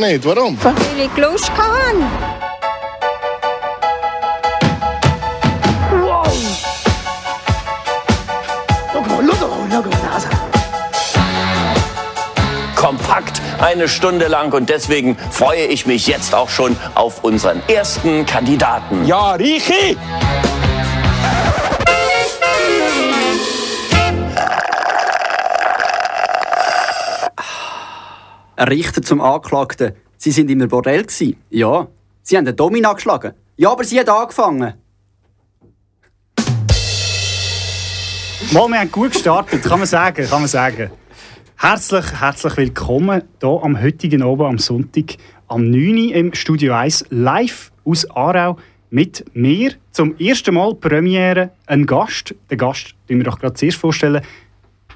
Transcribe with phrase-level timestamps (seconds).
[0.00, 0.24] er nicht.
[0.24, 0.58] Warum?
[0.62, 2.06] Weil ich Lust hatte.
[12.86, 18.26] kompakt eine Stunde lang und deswegen freue ich mich jetzt auch schon auf unseren ersten
[18.26, 19.04] Kandidaten.
[19.06, 19.96] Ja, Richi!
[28.58, 29.92] Ein Richter zum Anklagten.
[30.16, 31.02] Sie sind in einem Bordell.
[31.02, 31.36] Gewesen.
[31.50, 31.88] Ja.
[32.22, 33.34] Sie haben den Domina geschlagen.
[33.56, 34.72] Ja, aber sie hat angefangen.
[38.52, 40.90] Mal, wir haben gut gestartet, kann man sagen, kann man sagen.
[41.56, 45.16] Herzlich, herzlich willkommen hier am heutigen Abend, am Sonntag,
[45.48, 45.96] am 9.
[45.96, 48.56] Uhr im Studio 1, live aus Aarau
[48.88, 49.72] mit mir.
[49.90, 52.34] Zum ersten Mal Premiere ein Gast.
[52.50, 54.22] Den Gast den wir doch gerade zuerst vorstellen.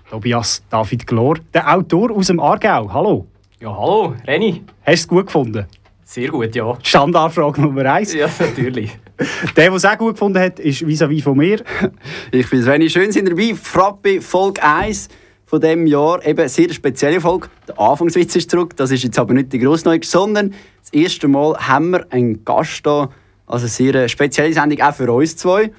[0.08, 2.90] Tobias David Glor, der Autor aus dem Aargau.
[2.92, 3.26] Hallo.
[3.62, 4.64] Ja, hallo, Renny.
[4.86, 5.66] Hast du es gut gefunden?
[6.02, 6.78] Sehr gut, ja.
[6.82, 8.14] Standardfrage Nummer 1.
[8.14, 8.98] Ja, natürlich.
[9.54, 11.62] Der, der es auch gut gefunden hat, ist vis-à-vis von mir.
[12.32, 13.54] Ich bin schön sind ihr dabei.
[13.54, 15.10] Frappe Folge 1
[15.44, 16.24] von diesem Jahr.
[16.24, 17.48] Eben eine sehr spezielle Folge.
[17.68, 21.28] Der Anfangswitz ist zurück, das ist jetzt aber nicht die grosse Neuigkeit, sondern das erste
[21.28, 23.10] Mal haben wir einen Gast da.
[23.46, 25.70] Also eine sehr spezielle Sendung auch für uns zwei.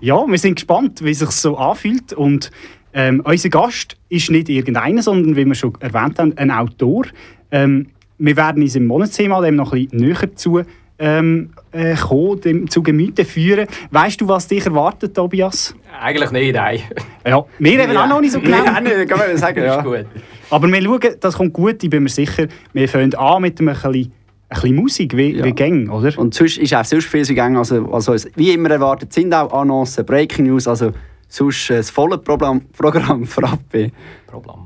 [0.00, 2.12] Ja, wir sind gespannt, wie es sich so anfühlt.
[2.12, 2.50] Und
[2.98, 7.04] ähm, unser Gast ist nicht irgendeiner, sondern, wie wir schon erwähnt haben, ein Autor.
[7.50, 10.62] Ähm, wir werden uns im Monatsthema dem noch ein bisschen näher zu
[10.98, 13.66] ähm, äh, kommen, dem, zu Gemüte führen.
[13.90, 15.74] Weißt du, was dich erwartet, Tobias?
[16.00, 16.80] Eigentlich nicht, nein.
[17.26, 18.64] Ja, wir eben auch noch nicht so genau.
[18.64, 19.58] Ja, nicht, kann man sagen.
[19.62, 19.82] Ist Ja.
[19.82, 20.06] gut.
[20.48, 22.46] Aber wir schauen, das kommt gut, ich bin mir sicher.
[22.72, 24.12] Wir fangen an mit einem bisschen, ein
[24.48, 25.44] bisschen Musik, wie, Ja.
[25.44, 26.18] wie Gang, oder?
[26.18, 27.58] Und sonst ist auch sonst viel so gegangen.
[27.58, 30.92] Also, also wie immer erwartet sind auch Annoncen, Breaking News, also
[31.28, 32.18] sonst äh, das volle
[32.72, 33.26] Programm, Programm.
[33.26, 33.92] Problem.
[34.26, 34.65] Soy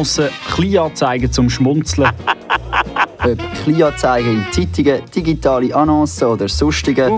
[0.00, 2.08] Annoncen, Kleinanzeigen zum Schmunzeln.
[3.22, 7.10] Ob Kleinanzeigen in Zeitungen, digitale Annoncen oder sonstige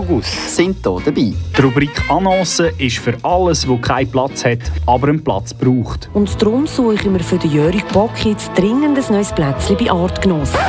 [0.47, 1.33] sind hier dabei.
[1.55, 6.09] Die Rubrik Annoncen ist für alles, wo keinen Platz hat, aber einen Platz braucht.
[6.13, 9.89] Und darum suche ich mir für den Jörg Bock jetzt dringend ein neues Plätzchen bei
[9.89, 10.59] Artgenossen.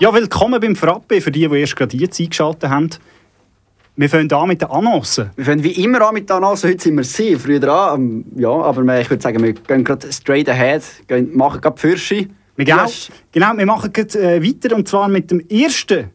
[0.00, 2.90] Ja, willkommen beim Frappe, für die, die erst gerade jetzt eingeschaltet haben.
[3.98, 5.30] Wir fangen an mit den Annoncen.
[5.36, 6.64] Wir fangen wie immer an mit der Annonce.
[6.64, 8.00] Heute sind wir sehr früh dran.
[8.00, 10.82] Ähm, Ja, aber wir- ich würde sagen, wir gehen gerade straight ahead.
[11.08, 12.28] Gehen, machen gerade Fürsche.
[12.56, 12.86] Wir, genau,
[13.32, 16.10] genau, wir machen gerade, äh, weiter und zwar mit dem ersten,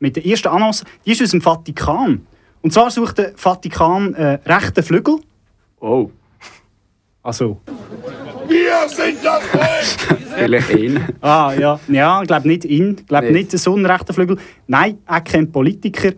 [0.00, 0.84] mit der ersten Annonce.
[1.06, 2.26] Die ist aus dem Vatikan.
[2.62, 5.16] Und zwar sucht der Vatikan äh, rechten Flügel.
[5.80, 6.10] Oh.
[7.22, 7.58] Also,
[8.48, 10.18] Wir sind das Volk!
[10.36, 11.00] vielleicht ihn.
[11.22, 13.52] ah ja, ja, ich glaube nicht ihn, ich glaube Nicht.
[13.52, 14.36] nicht so einen rechten Flügel.
[14.66, 16.12] Nein, auch kein Politiker,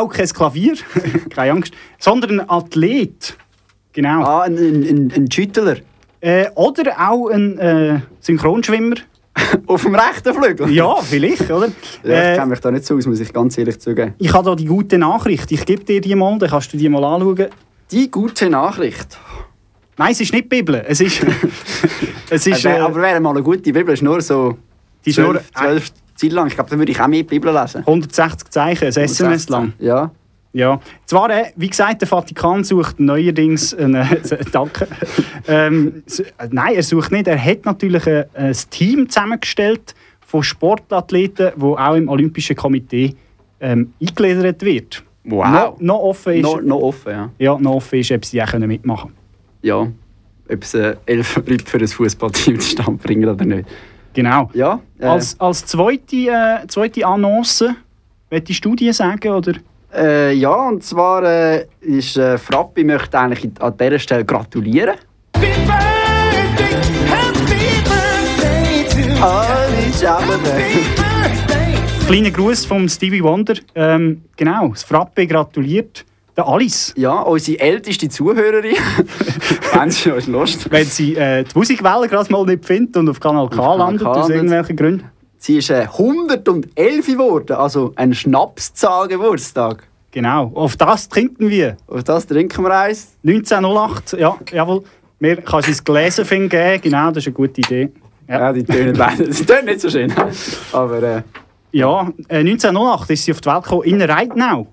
[0.00, 0.74] auch kein Klavier,
[1.30, 3.36] keine Angst, sondern ein Athlet.
[3.92, 4.22] Genau.
[4.24, 5.76] Ah, ein, ein, ein, ein Schüttler.
[6.20, 8.96] Äh, oder auch ein äh, Synchronschwimmer.
[9.66, 10.70] Auf dem rechten Flügel?
[10.70, 11.68] Ja, vielleicht, oder?
[12.04, 14.14] Ja, Äh, ich kenne mich da nicht so aus, muss ich ganz ehrlich zugeben.
[14.18, 15.50] Ich habe da die gute Nachricht.
[15.52, 17.46] Ich gebe dir die mal, dann kannst du die mal anschauen.
[17.90, 19.18] Die gute Nachricht.
[19.96, 20.82] Nein, es ist nicht die Bibel.
[20.86, 21.24] Es ist.
[22.30, 24.56] es ist Äh, äh, aber wäre mal eine gute Bibel, ist nur so
[25.04, 25.90] Die ist nur- 12,
[26.22, 26.46] 12 Zeilen lang.
[26.48, 27.78] Ich glaube, dann würde ich auch mehr Bibel lesen.
[27.80, 29.72] 160 Zeichen, ein SMS lang.
[29.78, 30.10] Ja.
[30.54, 34.06] Ja, zwar, äh, wie gesagt, der Vatikan sucht neuerdings einen,
[34.52, 34.86] danke.
[35.48, 37.26] Ähm, äh, nein, er sucht nicht.
[37.26, 43.14] Er hat natürlich ein, ein Team zusammengestellt von Sportathleten, wo auch im Olympischen Komitee
[43.60, 45.02] ähm, eingegliedert wird.
[45.24, 45.46] Wow.
[45.46, 47.30] Noch, noch offen ist, Noch, noch offen, ja.
[47.38, 49.18] ja, noch offen ist, ob sie auch mitmachen können.
[49.62, 49.88] Ja.
[50.52, 53.66] Ob es äh, elf Leute für ein Fußballteam zustande bringen oder nicht.
[54.14, 54.50] Genau.
[54.54, 54.80] Ja.
[54.98, 57.74] Äh, Als, als zweite, äh, zweite Annonce,
[58.30, 59.28] du die Studie sagen?
[59.32, 59.54] Oder?
[59.94, 64.96] äh, ja, und zwar äh, ist äh, Frappi möchte eigentlich an dieser Stelle gratulieren.
[69.20, 70.40] Alle zusammen.
[72.06, 73.54] Kleiner Gruß vom Stevie Wonder.
[73.74, 76.04] Ähm, genau, das Frappe gratuliert
[76.36, 76.94] der Alice.
[76.96, 78.76] Ja, unsere älteste Zuhörerin.
[79.74, 80.70] Wenn sie euch Lust.
[80.70, 84.02] Wenn sie äh, die Musikwelle gerade mal nicht findet und auf Kanal K Kanal landet,
[84.02, 85.04] K aus irgendwelchen Gründen.
[85.38, 89.88] Sie ist äh, 111 geworden, also ein Schnapszahl-Geburtstag.
[90.12, 91.76] Genau, auf das trinken wir.
[91.88, 93.16] Auf das trinken wir eins.
[93.26, 94.84] 1908, ja, jawohl.
[95.18, 97.90] Mir kann sie das Gläserfing geben, genau, das ist eine gute Idee.
[98.28, 98.94] Ja, Ja, die tönen
[99.46, 100.12] tönen nicht so schön.
[100.72, 101.22] Aber äh,
[101.72, 104.66] ja äh, 1908 ist sie auf die Welt gekommen, in Reitnau.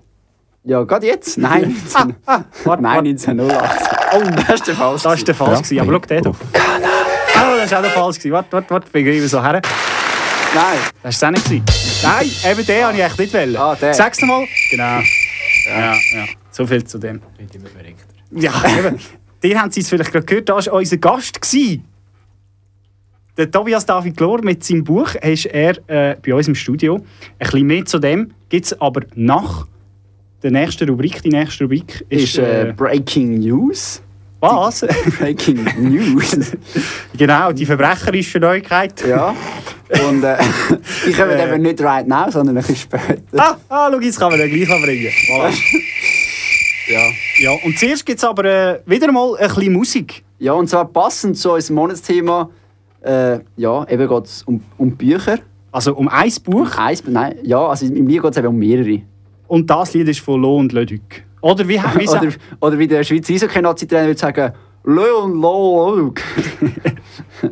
[0.64, 1.38] Ja, gerade jetzt?
[1.38, 2.16] Nein, 19,
[2.64, 3.90] Warte, Nein 1908.
[4.12, 4.92] Oh, das ist der Fall.
[4.94, 5.56] Das war der Fall.
[5.56, 5.80] gewesen.
[5.80, 6.32] Aber schau den hier.
[6.32, 8.12] Oh, das war auch der Fall.
[8.12, 8.32] gewesen.
[8.32, 9.62] Warte, warte, warte, gehen so her.
[10.54, 10.78] Nein.
[11.02, 11.64] Das war es auch nicht.
[12.02, 13.56] Nein, eben den wollte ich echt nicht wollen.
[13.56, 13.94] Ah, der.
[13.94, 14.46] Sag's nochmal.
[14.70, 15.00] Genau.
[15.66, 16.24] Ja, ja.
[16.50, 17.20] So viel zu dem.
[17.38, 18.04] Wird immer verreckt.
[18.32, 18.98] Ja, eben.
[19.42, 21.40] Dir haben Sie es vielleicht gerade gehört, da war unser Gast.
[21.40, 21.84] Gewesen.
[23.36, 26.96] Der Tobias David Glor mit seinem Buch ist er äh, bei uns im Studio.
[26.96, 27.04] Ein
[27.38, 29.66] bisschen mehr zu dem gibt es aber nach
[30.42, 31.22] der nächsten Rubrik.
[31.22, 32.24] Die nächste Rubrik ist.
[32.24, 34.02] Ist äh, Breaking News.
[34.40, 34.86] was?
[35.18, 36.36] Breaking News.
[37.16, 39.06] genau, die verbrecherische Neuigkeit.
[39.06, 39.34] ja.
[40.08, 40.36] Und äh,
[41.06, 43.22] die kommen eben nicht right now, sondern ein bisschen später.
[43.36, 45.12] Ah, ah, schau, jetzt kann man den gleich bringen.
[45.30, 45.52] Voilà.
[46.88, 47.02] Ja.
[47.38, 50.24] Ja, und zuerst gibt es aber äh, wieder mal ein bisschen Musik.
[50.40, 52.50] ja, und zwar passend zu unserem Monatsthema.
[53.02, 55.38] Äh, ja, eben geht es um, um Bücher.
[55.70, 56.76] Also um ein Buch.
[56.76, 59.02] Eins, nein, ja, also in mir geht es eben um mehrere.
[59.50, 61.00] Und das Lied ist von Lo und Le Duc.
[61.40, 62.28] Oder wie, wie Oder,
[62.60, 64.52] oder wie der Schweizer Eishockey-Nazi-Trainer würde sagen,
[64.84, 66.14] Lö und Lo, Lo.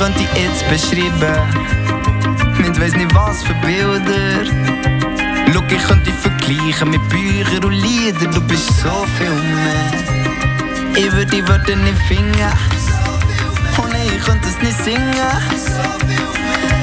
[0.00, 1.46] könnte dich jetzt beschreiben
[2.58, 4.46] Mit weiss nicht was für Bilder
[5.52, 9.92] Schau, ich könnte vergleichen mit Büchern und Liedern Du bist so viel mehr
[10.96, 12.52] Ich würde die Wörter nicht finden
[13.76, 15.12] Oh nein, ich könnte es nicht singen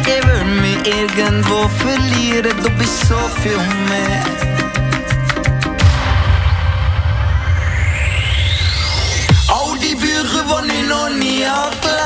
[0.05, 2.55] Ich würde mich irgendwo verlieren.
[2.63, 3.57] Du bist so viel
[3.89, 4.47] mehr
[9.79, 11.96] die Bücher, die ich noch nie hab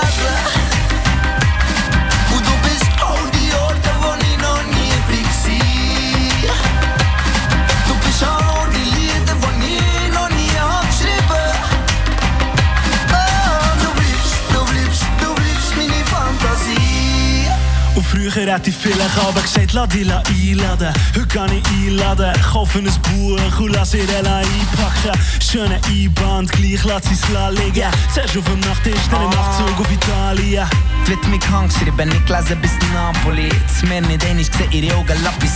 [18.21, 20.93] früher hätte ich vielleicht aber gesagt, lass dich einladen.
[21.15, 25.19] Heute kann ich einladen, kaufe ein Buch und lass ihr einpacken.
[25.39, 27.89] Schöne Einband, gleich lass sie es liegen.
[28.13, 30.67] Zuerst auf dem Nachttisch, dann im Nachtzug auf Italien.
[31.05, 33.49] Die wird mich krank geschrieben, ich gelesen bis Napoli.
[33.49, 35.51] Das nicht einig gesehen, ihre Augen Lapis.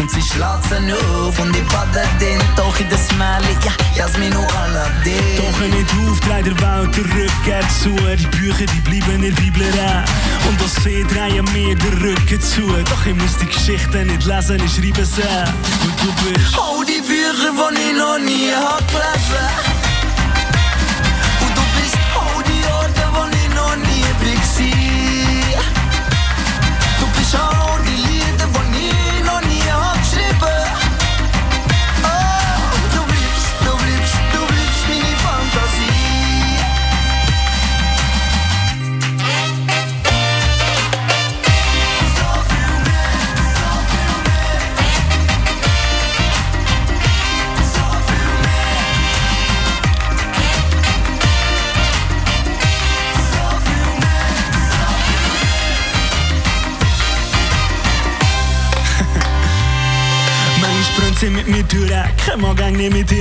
[0.00, 3.72] Und sie sie auf und ich bade den Tauch in das Märchen.
[3.94, 5.22] Ja, Jasmin und Aladdin.
[5.36, 7.90] Doch nicht auf, dreht der Welt den Rücken zu.
[8.16, 10.04] Die Bücher, die bleiben in der Bibel rein.
[10.48, 12.62] Und auch sie drehen mir den Rücken zu.
[12.90, 15.22] Doch ich muss die Geschichten nicht lesen, ich schreibe sie.
[15.22, 19.71] Und du bist All die Bücher, die ich noch nie hab gelesen.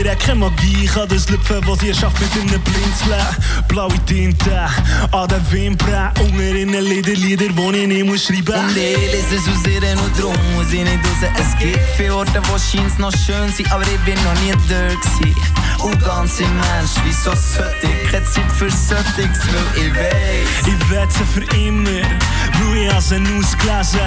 [0.04, 0.86] Ihr, keine Magie.
[0.86, 3.24] Ich kann das Lüpfen, was ihr schafft mit einem Blinzeln.
[3.68, 4.68] Blaue Tinte
[5.12, 6.12] an den Wimpern.
[6.20, 9.68] Unter in den Lieder, Lieder, die ich nicht muss schreiben Und ich lese es aus
[9.68, 11.30] ihr und drum muss ich nicht raus.
[11.40, 15.02] Es gibt viele Orte, wo scheint's noch schön sind, aber ich bin noch nie dort
[15.20, 15.61] gewesen.
[15.84, 20.68] Und ganz im Mensch, wieso sollte ich keine Zeit für Söttiges, weil ich weiss.
[20.68, 24.00] Ich sie für immer, weil ich habe sie ausgelesen.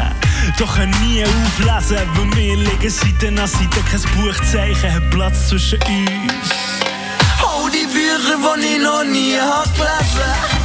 [0.58, 3.80] Doch kann nie auflesen, weil wir liegen Seite an Seite.
[3.90, 6.50] Kein Buchzeichen hat Platz zwischen uns.
[7.42, 10.63] All die Bücher, die ich noch nie hab gelesen.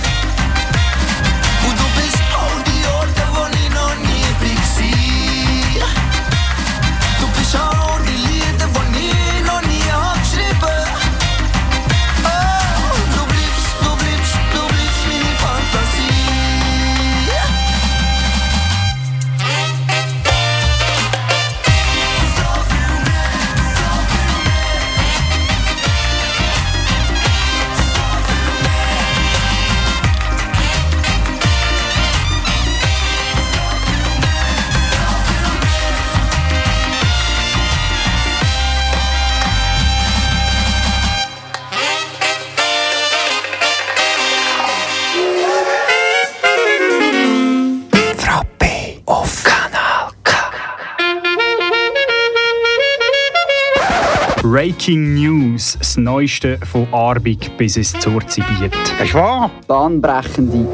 [54.59, 58.73] Breaking News, das Neueste von Arbig bis es zur Zibiet.
[59.01, 59.49] Ist wahr?
[59.67, 60.67] Bahnbrechende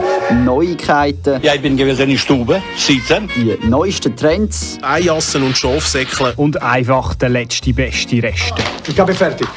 [0.44, 3.30] Neuigkeiten, Ja, ich bin gewesen in der Stube, sitzen.
[3.36, 4.80] die neuesten Trends.
[4.82, 6.34] Eijassen und Schafsäckle.
[6.36, 8.60] Und einfach der letzte beste Reste.
[8.88, 9.48] Ich bin fertig.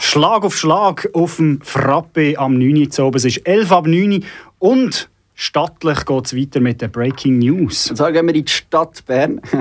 [0.00, 2.76] Schlag auf Schlag auf dem Frappe am 9.
[2.76, 3.18] Uhr zu oben.
[3.18, 4.20] Es ist 11 ab 9 Uhr
[4.58, 5.11] und
[5.42, 7.90] stattlich geht es weiter mit den Breaking News.
[7.90, 9.40] Und zwar gehen wir in die Stadt Bern.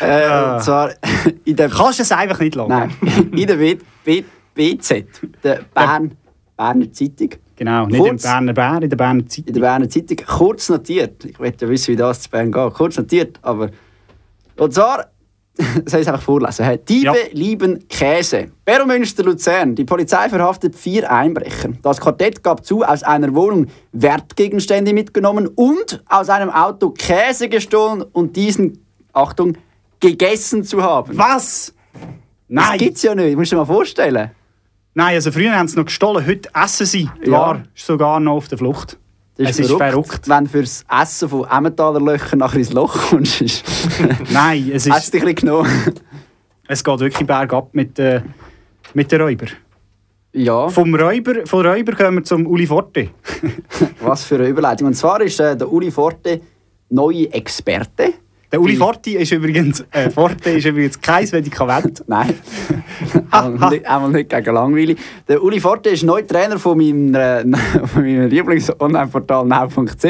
[0.00, 0.90] äh, und zwar
[1.44, 2.68] in der, Kannst du es einfach nicht lassen?
[2.68, 2.90] nein,
[3.32, 4.22] in der B, B,
[4.54, 5.06] BZ,
[5.42, 6.14] der Bern,
[6.56, 7.30] Berner Zeitung.
[7.56, 8.24] Genau, nicht Kurz.
[8.24, 9.54] im Berner Bär, in der Berner In Zeitung.
[9.54, 11.24] der Berner Zeitung, kurz notiert.
[11.24, 12.74] Ich möchte ja wissen, wie das zu Bern geht.
[12.74, 13.70] Kurz notiert, aber.
[14.56, 15.06] Und zwar,
[15.86, 16.66] soll ich es einfach vorlesen?
[16.88, 17.14] Diebe Ja.
[17.32, 18.48] lieben Käse.
[18.64, 19.74] Beromünster Luzern.
[19.74, 21.70] Die Polizei verhaftet vier Einbrecher.
[21.82, 28.02] Das Quartett gab zu, aus einer Wohnung Wertgegenstände mitgenommen und aus einem Auto Käse gestohlen
[28.02, 29.56] und diesen, Achtung,
[30.00, 31.16] gegessen zu haben.
[31.16, 31.72] Was?
[31.92, 32.02] Das
[32.48, 32.78] Nein!
[32.78, 34.30] gibt's ja nicht, musst du dir mal vorstellen.
[34.96, 37.08] Nein, also früher haben sie noch gestohlen, heute essen sie.
[37.24, 37.62] Die Ja.
[37.74, 38.98] Ist sogar noch auf der Flucht.
[39.36, 40.28] Das es ist verrückt.
[40.28, 43.64] Wenn du fürs Essen von Emmentaler Löchern nachher ins Loch kommst, ist,
[44.30, 45.68] Nein, es, hast ist, du dich genommen.
[46.68, 48.22] es geht wirklich bergab mit, äh,
[48.92, 49.46] mit den Räuber.
[50.32, 50.68] Ja.
[50.68, 53.10] Vom Räuber, von Räuber kommen wir zum Uli Forte.
[54.00, 54.88] Was für eine Überleitung.
[54.88, 56.40] Und zwar ist äh, der Uli Forte
[56.90, 58.14] neue Experte.
[58.54, 62.04] Der Uli Forte ist übrigens, äh, Forte ist übrigens kein Medikament.
[62.06, 62.34] Nein.
[63.32, 64.96] einmal, nicht, einmal nicht gegen langweilig.
[65.26, 70.06] Der Uli Forte ist neuer Trainer von meinem, äh, meinem Lieblings-Online-Portal now.ch.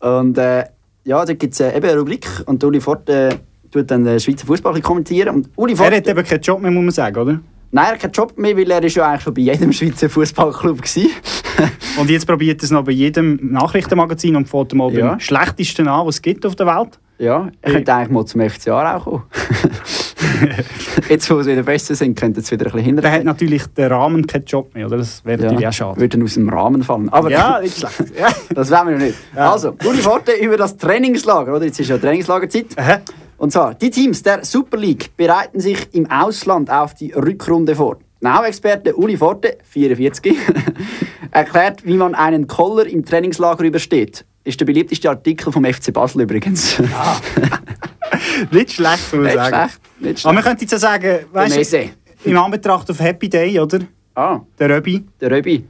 [0.00, 0.64] Und äh,
[1.04, 3.36] ja, da gibt es äh, eben eine Rubrik und der Uli Forte äh,
[3.70, 5.36] tut dann den Schweizer Fußball kommentieren.
[5.36, 7.40] Und Uli Er Forte, hat eben keinen Job mehr, muss man sagen, oder?
[7.70, 10.08] Nein, er hat keinen Job mehr, weil er ist ja eigentlich schon bei jedem Schweizer
[10.08, 11.68] Fußballclub war.
[12.00, 15.10] Und jetzt probiert er es noch bei jedem Nachrichtenmagazin und fährt mal Ja.
[15.10, 17.00] beim schlechtesten an, was es gibt auf der Welt.
[17.18, 19.22] Ja, er könnte eigentlich mal zum FCA auch kommen.
[21.08, 23.24] Jetzt, wo sie wieder besser sind, könnte es wieder ein bisschen Der hat hinterher.
[23.24, 24.98] natürlich den Rahmen keinen Job mehr, oder?
[24.98, 26.00] Das wäre natürlich auch schade.
[26.00, 27.08] Würde aus dem Rahmen fallen.
[27.08, 28.16] Aber Ja, nicht schlecht.
[28.18, 28.28] Ja.
[28.54, 29.18] das wollen wir ja nicht.
[29.34, 31.56] Also, Uli Forte über das Trainingslager.
[31.56, 31.64] Oder?
[31.66, 32.66] Jetzt ist ja Trainingslagerzeit.
[32.76, 32.98] Aha.
[33.38, 37.98] Und zwar, die Teams der Super League bereiten sich im Ausland auf die Rückrunde vor.
[38.20, 40.36] Now-Experte Uli Forte, 44,
[41.30, 44.24] erklärt, wie man einen Koller im Trainingslager übersteht.
[44.42, 46.78] Ist der beliebteste Artikel vom FC Basel übrigens.
[48.50, 49.56] Nicht schlecht, muss man Nicht sagen.
[49.56, 49.80] schlecht.
[50.00, 50.46] Nicht Aber man schlecht.
[50.46, 51.90] könnte jetzt ja sagen, weißt du,
[52.24, 53.80] im Anbetracht auf Happy Day, oder?
[54.14, 55.04] Ah, Der Röbi.
[55.20, 55.64] der Röbi.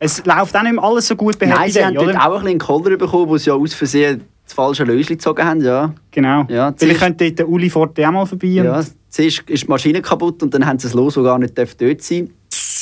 [0.00, 2.18] Es läuft auch nicht alles so gut bei Nein, Happy sie Day, haben dort oder?
[2.20, 5.44] auch ein bisschen einen Koller bekommen, wo sie ja aus Versehen das falsche Löschen gezogen
[5.44, 5.60] haben.
[5.62, 5.92] Ja.
[6.10, 6.44] Genau.
[6.48, 8.48] Ja, Vielleicht könnte dort der Uli Forte auch mal vorbei.
[8.48, 11.38] Ja, und- zuerst ist die Maschine kaputt und dann haben sie das Los, das gar
[11.38, 12.30] nicht dort sein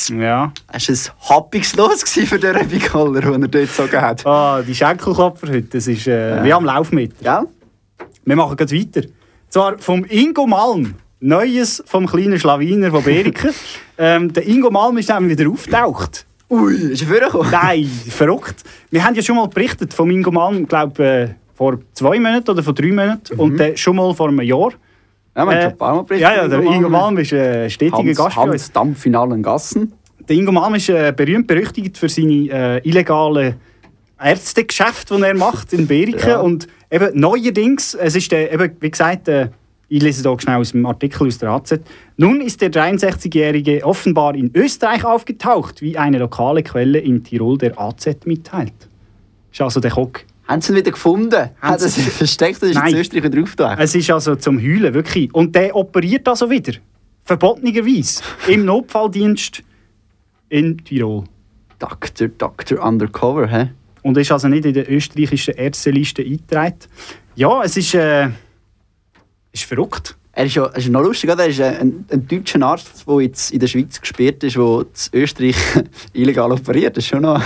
[0.09, 0.51] ja.
[0.71, 4.25] Es war ein happiges Los für den Röbi Koller, den er dort gezogen hat.
[4.25, 7.15] Ah, die Schenkelklopfer heute, das ist äh, wie am Laufmeter.
[7.21, 8.07] Gell?
[8.25, 9.07] Wir machen gleich weiter.
[9.49, 10.95] Zwar vom Ingo Malm.
[11.19, 13.51] Neues vom kleinen Schlawiner von Beriken.
[13.97, 16.25] ähm, der Ingo Malm ist nämlich wieder auftaucht.
[16.49, 17.51] Ui, ist er vorgekommen?
[17.51, 18.63] Nein, verrückt.
[18.89, 21.29] Wir haben ja schon mal berichtet vom Ingo Malm, glaube äh,
[21.61, 23.39] vor zwei Monaten oder vor drei Monaten.
[23.39, 24.71] Und äh, schon mal vor einem Jahr.
[25.35, 26.29] Ja, haben Äh, ein paar Mal berichtet.
[26.31, 28.35] Ja, ja, der Ingo Malm ist ein stetiger Hans, Gast.
[28.35, 29.93] Hans Dampf in allen Gassen.
[30.27, 33.57] der Ingo Malm ist äh, berühmt berüchtigt für seine äh, illegalen
[34.19, 36.29] Ärztegeschäfte, die er macht in Beriken.
[36.29, 36.39] Ja.
[36.39, 39.49] Und eben neuerdings, es ist der, eben, wie gesagt, äh,
[39.87, 41.79] ich lese hier schnell aus dem Artikel aus der AZ.
[42.17, 47.79] Nun ist der 63-Jährige offenbar in Österreich aufgetaucht, wie eine lokale Quelle in Tirol der
[47.79, 48.73] AZ mitteilt.
[49.51, 50.21] Ist also der Kock.
[50.51, 51.49] Haben sie ihn wieder gefunden?
[51.61, 52.93] Hat er sich versteckt oder ist Nein.
[52.93, 53.77] in Österreich wieder aufgetaucht?
[53.79, 55.33] Es ist also zum Heulen, wirklich.
[55.33, 56.73] Und der operiert also wieder.
[57.23, 58.21] Verbotenerweise.
[58.49, 59.63] Im Notfalldienst
[60.49, 61.23] in Tirol.
[61.79, 62.27] Dr.
[62.27, 62.85] Dr.
[62.85, 63.69] Undercover, hä?
[64.01, 66.79] Und ist also nicht in der österreichischen Ärzteliste eingetragen.
[67.35, 68.27] Ja, es ist, äh,
[69.53, 70.17] ist verrückt.
[70.33, 71.43] Er ist ja ist noch lustig, oder?
[71.43, 74.85] er ist äh, ein, ein deutscher Arzt, der jetzt in der Schweiz gesperrt ist, der
[75.13, 75.55] in Österreich
[76.13, 76.97] illegal operiert.
[76.97, 77.41] Das ist schon noch...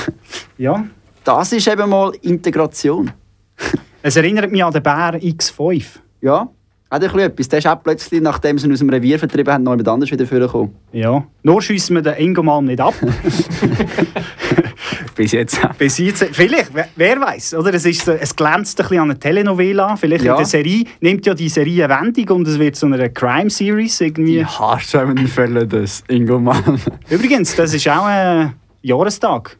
[0.58, 0.84] Ja.
[1.25, 3.12] Das ist eben mal Integration.
[4.08, 5.84] Es erinnert mich an den Bär X5.
[6.22, 6.48] Ja,
[6.91, 7.50] hat ein etwas.
[7.50, 10.12] Der ist auch plötzlich, nachdem sie ihn aus dem Revier vertrieben haben, noch jemand anders
[10.12, 10.75] wieder vorgekommen.
[10.91, 11.25] Ja.
[11.41, 12.94] Nur schiessen wir den Ingo Malm nicht ab.
[15.15, 15.60] Bis jetzt.
[15.79, 16.24] Bis jetzt.
[16.34, 17.74] Vielleicht, wer, wer weiß, oder?
[17.74, 19.96] Es, ist, es glänzt ein bisschen an einer Telenovela.
[19.96, 20.34] Vielleicht Ja.
[20.34, 24.01] in der Serie nimmt ja die Serie eine Wendung und es wird so eine Crime-Series
[24.01, 24.38] irgendwie.
[24.38, 26.79] Die haarschäumenden Fälle des Ingo Mann.
[27.10, 28.53] Übrigens, das ist auch ein
[28.84, 29.58] Jahrestag.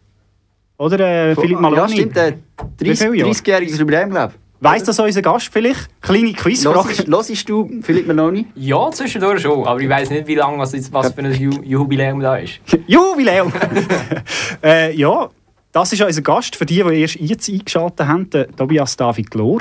[0.78, 1.80] Oder, äh, Philipp Maloney?
[1.82, 2.18] Ja, stimmt.
[2.18, 2.34] Äh,
[2.80, 3.32] Wie viele Jahre?
[3.32, 4.40] 30-jähriges Jubiläum, glaube ich.
[4.62, 5.90] Weiss das unser Gast vielleicht?
[6.02, 6.90] Kleine Quizfrage.
[7.08, 8.48] Hörst- du Philipp Meloni?
[8.56, 9.66] Ja, zwischendurch schon.
[9.68, 12.60] Aber ich weiß nicht, wie lange was, jetzt- was für ein Ju Jubiläum da ist.
[12.88, 13.52] Jubiläum!
[14.64, 15.30] äh, ja,
[15.72, 16.56] das ist unser Gast.
[16.56, 19.60] Für die, die erst jetzt eingeschaltet haben, der Tobias David Glor.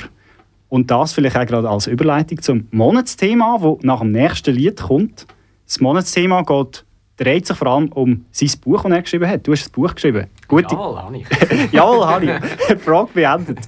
[0.68, 5.26] Und das vielleicht auch gerade als Überleitung zum Monatsthema, das nach dem nächsten Lied kommt.
[5.66, 6.84] Das Monatsthema geht,
[7.16, 9.46] dreht sich vor allem um sein Buch, das er geschrieben hat.
[9.46, 10.26] Du hast ein Buch geschrieben.
[10.62, 10.74] Gute.
[10.74, 11.26] Jawohl, habe ich.
[11.72, 12.78] Jawohl, habe ich.
[12.84, 13.58] Frage beendet.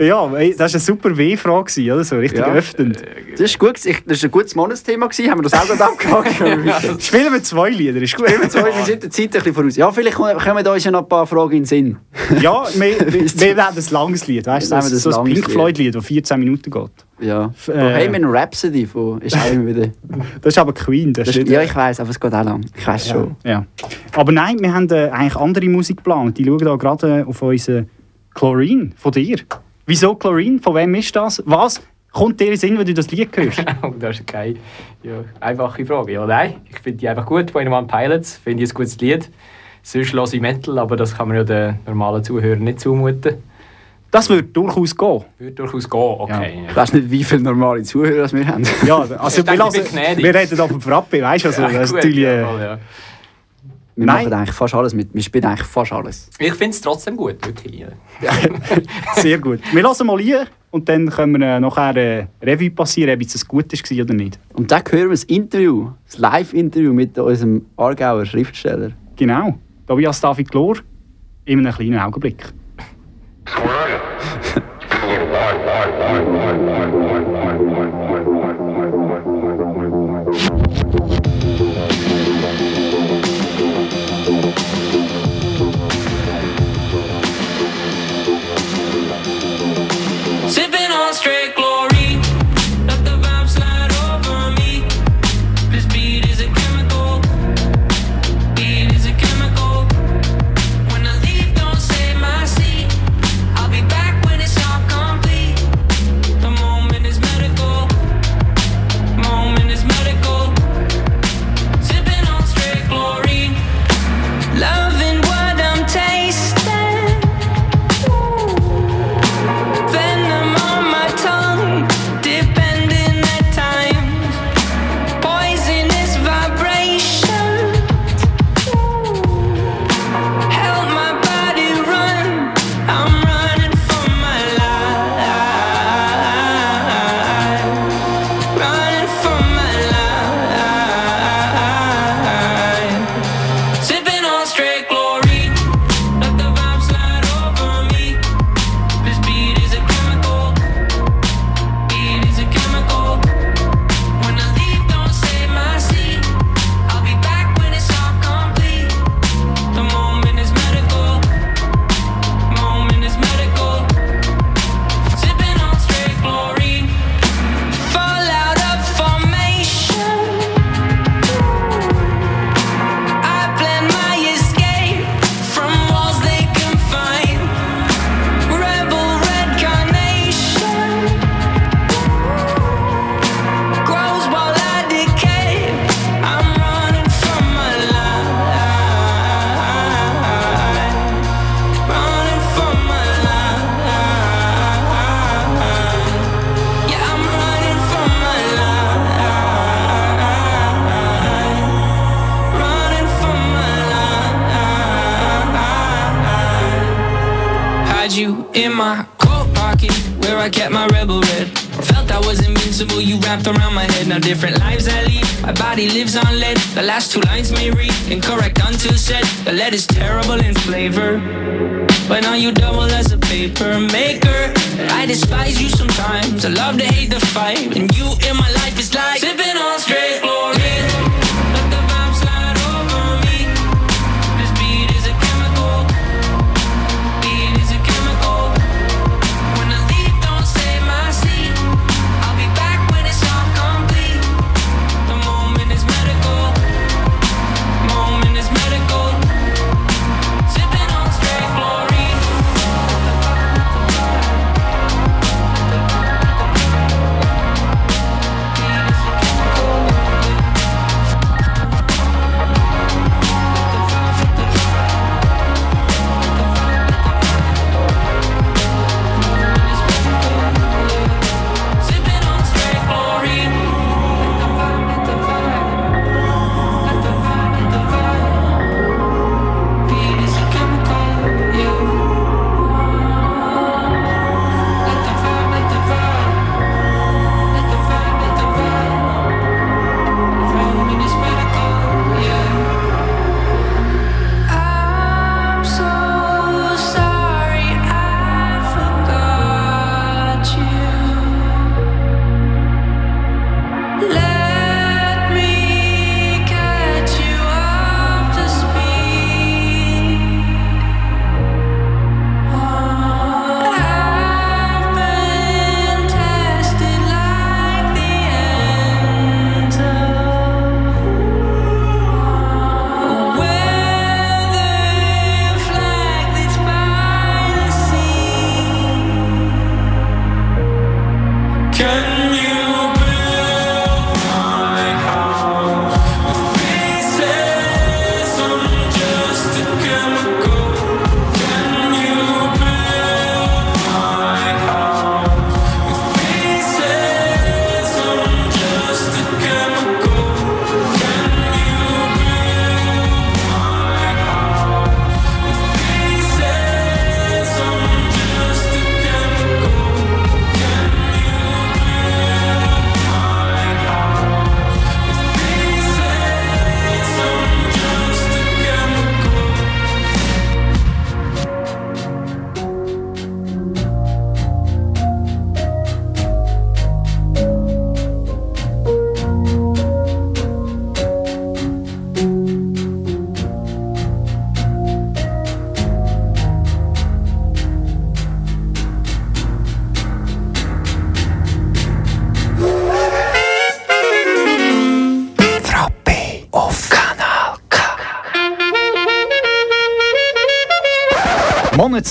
[0.00, 2.04] Ja, das war eine super W-Frage, oder?
[2.04, 2.46] So richtig Ja.
[2.52, 3.02] öffnend.
[3.32, 3.76] Das ist gut.
[3.76, 5.06] Das war ein gutes Monatsthema.
[5.06, 5.30] gewesen.
[5.30, 7.02] Haben wir das auch gerade abgehakt?
[7.02, 8.26] Spielen wir zwei Lieder, ist gut.
[8.28, 9.76] Spielen wir zwei, wir sind der Zeit ein bisschen voraus.
[9.76, 11.96] Ja, vielleicht kommen uns ja noch ein paar Fragen in den Sinn.
[12.40, 14.82] Ja, wir, wir, wir haben ein langes Lied, weißt du?
[14.82, 15.50] So, so ein Pink Lied.
[15.50, 17.05] Floyd-Lied, das 14 Minuten geht.
[17.18, 17.52] Ja.
[17.68, 19.88] äh, Bohemian Rhapsody von, ist auch immer wieder...
[20.40, 21.12] Das ist aber Queen.
[21.12, 22.64] Das Das ist ja, ich weiß, aber es geht auch lang.
[22.76, 23.36] Ich weiß schon.
[23.44, 23.64] ja.
[24.14, 26.38] Aber nein, wir haben äh, eigentlich andere Musik geplant.
[26.38, 27.86] Die schauen da gerade äh, auf unsere
[28.34, 29.38] Chlorine von dir.
[29.86, 30.60] Wieso Chlorine?
[30.60, 31.42] Von wem ist das?
[31.46, 31.80] Was
[32.12, 33.64] kommt dir in Sinn, wenn du das Lied hörst?
[33.82, 34.56] Oh, das ist keine
[35.02, 36.12] ja, einfache Frage.
[36.12, 37.52] Ja, nein, ich finde die einfach gut.
[37.52, 39.30] Bei One Pilots finde ich ein gutes Lied.
[39.82, 43.36] Sonst höre ich Metal, aber das kann man ja den normalen Zuhörern nicht zumuten.
[44.10, 45.24] Das würde durchaus gehen.
[45.38, 46.66] Würde durchaus gehen, okay.
[46.68, 48.64] Ich weiß nicht, wie viele normale Zuhörer das wir haben.
[48.86, 51.48] Ja, also Ich wir, denke, lassen, wir reden da vom Frappe, weißt du?
[51.48, 52.78] Also, Ja, das gut, natürlich, äh, ja.
[53.98, 54.24] Wir Nein.
[54.24, 55.14] machen eigentlich fast alles mit.
[55.14, 56.28] Wir spielen eigentlich fast alles.
[56.38, 57.80] Ich finde es trotzdem gut, wirklich.
[57.80, 57.88] ja.
[59.16, 59.60] sehr gut.
[59.72, 63.48] Wir lassen mal rein und dann können wir äh, nachher äh, Revue passieren, ob es
[63.48, 64.38] gutes war oder nicht.
[64.52, 68.90] Und dann hören wir das Interview, das Live-Interview mit unserem Aargauer Schriftsteller.
[69.16, 69.58] Genau.
[69.86, 70.76] Tobias David Glor
[71.46, 72.52] in einem kleinen Augenblick.
[73.48, 74.66] So where are you?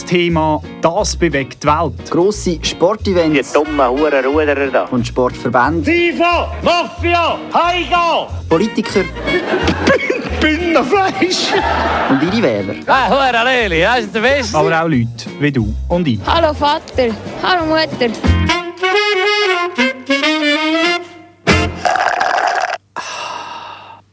[0.05, 2.11] Monatsthema «Das bewegt die Welt».
[2.11, 3.51] Grosse Sportevents.
[3.51, 4.83] Die dummen Hurenruderer da.
[4.85, 5.91] Und Sportverbände.
[5.91, 8.27] FIFA, Mafia, Heiga!
[8.47, 9.03] Politiker.
[10.39, 11.53] Bündnerfleisch!
[12.09, 12.75] Und ihre Wähler.
[12.85, 14.55] Ah, Hure Leli, das ist der Beste.
[14.57, 15.07] Aber auch Leute
[15.39, 16.19] wie du und ich.
[16.27, 17.09] Hallo Vater,
[17.41, 18.13] hallo Mutter.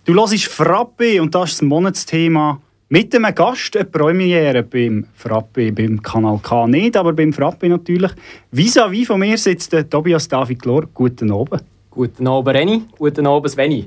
[0.05, 2.61] Du hörst Frappe und das ist das Monatsthema
[2.93, 8.13] mit einem Gast, eine Premiere beim Frappe, beim Kanal K nicht, aber beim Frappe natürlich.
[8.51, 10.87] Vis-à-vis von mir sitzt der Tobias David Glor.
[10.93, 11.65] Guten Abend.
[11.89, 12.83] Guten Abend, Reni.
[12.99, 13.87] Guten Abend, Sveni.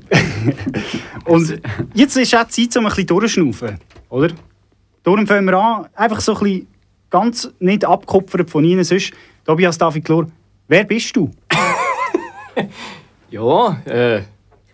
[1.25, 1.61] Und
[1.93, 3.77] jetzt ist auch die Zeit, um ein bisschen durchzuschnaufen,
[4.09, 4.33] oder?
[5.03, 6.67] Darum fangen wir an, einfach so ein bisschen
[7.11, 9.13] ganz nicht abgekupfert von Ihnen sonst.
[9.45, 10.25] Tobias David Glor,
[10.67, 11.29] wer bist du?
[13.29, 14.21] Ja, äh,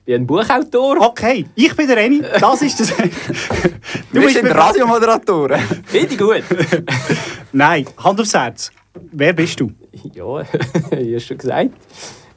[0.02, 0.98] ich bin ein Buchautor.
[1.00, 2.24] Okay, ich bin der Reni.
[2.40, 2.92] Das ist das.
[4.12, 5.62] Wir sind Radiomoderatoren.
[5.86, 6.44] Finde ich gut.
[7.52, 8.72] Nein, Hand aufs Herz.
[9.12, 9.72] Wer bist du?
[10.14, 10.42] Ja,
[10.92, 11.70] ich habe schon gesagt.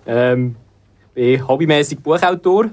[0.06, 0.56] Ähm,
[1.14, 2.66] ich bin hobbymäßig Buchautor.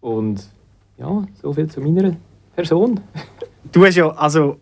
[0.00, 0.48] Und
[0.96, 2.16] ja, so viel zu meiner
[2.56, 2.98] Person.
[3.70, 4.58] Du hast ja, also,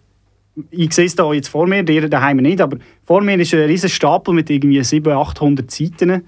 [0.70, 3.60] ich sehe es da jetzt vor mir, dir daheim nicht, aber vor mir ist ein
[3.60, 6.24] riesen Stapel mit irgendwie 700, 800 Seiten.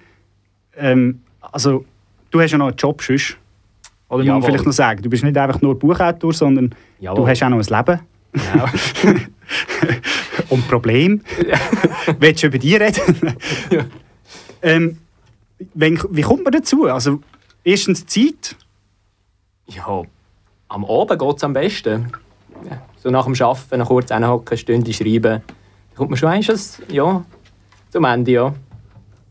[0.77, 1.85] Ähm, also,
[2.33, 3.37] du hast ja noch einen Job sonst.
[4.09, 4.43] Oder muss man Jawohl.
[4.43, 7.17] vielleicht noch sagen, du bist nicht einfach nur Buchautor, sondern Jawohl.
[7.25, 8.01] du hast auch noch ein Leben.
[8.33, 9.15] Genau.
[10.49, 11.23] Und Problem.
[12.19, 13.37] Willst du über die reden?
[14.63, 14.99] ähm,
[15.75, 16.87] wenn, wie kommt man dazu?
[16.87, 17.21] Also,
[17.65, 18.57] erstens Zeit.
[19.67, 20.03] Ja,
[20.69, 22.13] am Abend geht es am besten.
[22.69, 25.43] Ja, so nach dem Arbeiten noch kurz hinhocken, eine Stunde schreiben,
[25.97, 27.25] kommt man schon eigentlich ja,
[27.91, 28.55] zum Ende, ja.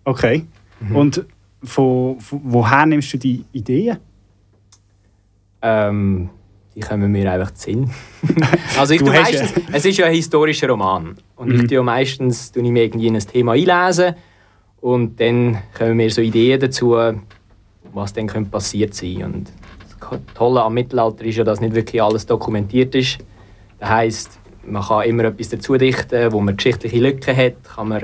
[0.05, 0.45] Okay.
[0.93, 1.23] Und
[1.63, 3.97] von, von, woher nimmst du die Ideen?
[5.61, 6.29] Ähm,
[6.75, 7.91] die kommen mir einfach zu Sinn.
[8.79, 11.17] also ich meistens, es ist ja ein historischer Roman.
[11.35, 11.55] Und Mhm.
[11.55, 14.15] ich tue ja meistens tue ich mir irgendwie in ein Thema einlesen
[14.79, 16.95] und dann kommen mir so Ideen dazu,
[17.93, 19.23] was dann könnte passiert sein.
[19.23, 19.51] Und
[19.99, 23.19] das Tolle am Mittelalter ist ja, dass nicht wirklich alles dokumentiert ist.
[23.79, 28.03] Das heisst, man kann immer etwas dazu dichten, wo man geschichtliche Lücken hat, kann man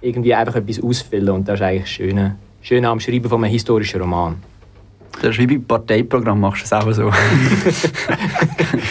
[0.00, 4.00] irgendwie einfach etwas ausfüllen und das ist eigentlich das Schöne am Schreiben von einem historischen
[4.00, 4.36] Roman.
[5.20, 7.10] Das ist wie beim Parteiprogramm, machst du es auch so.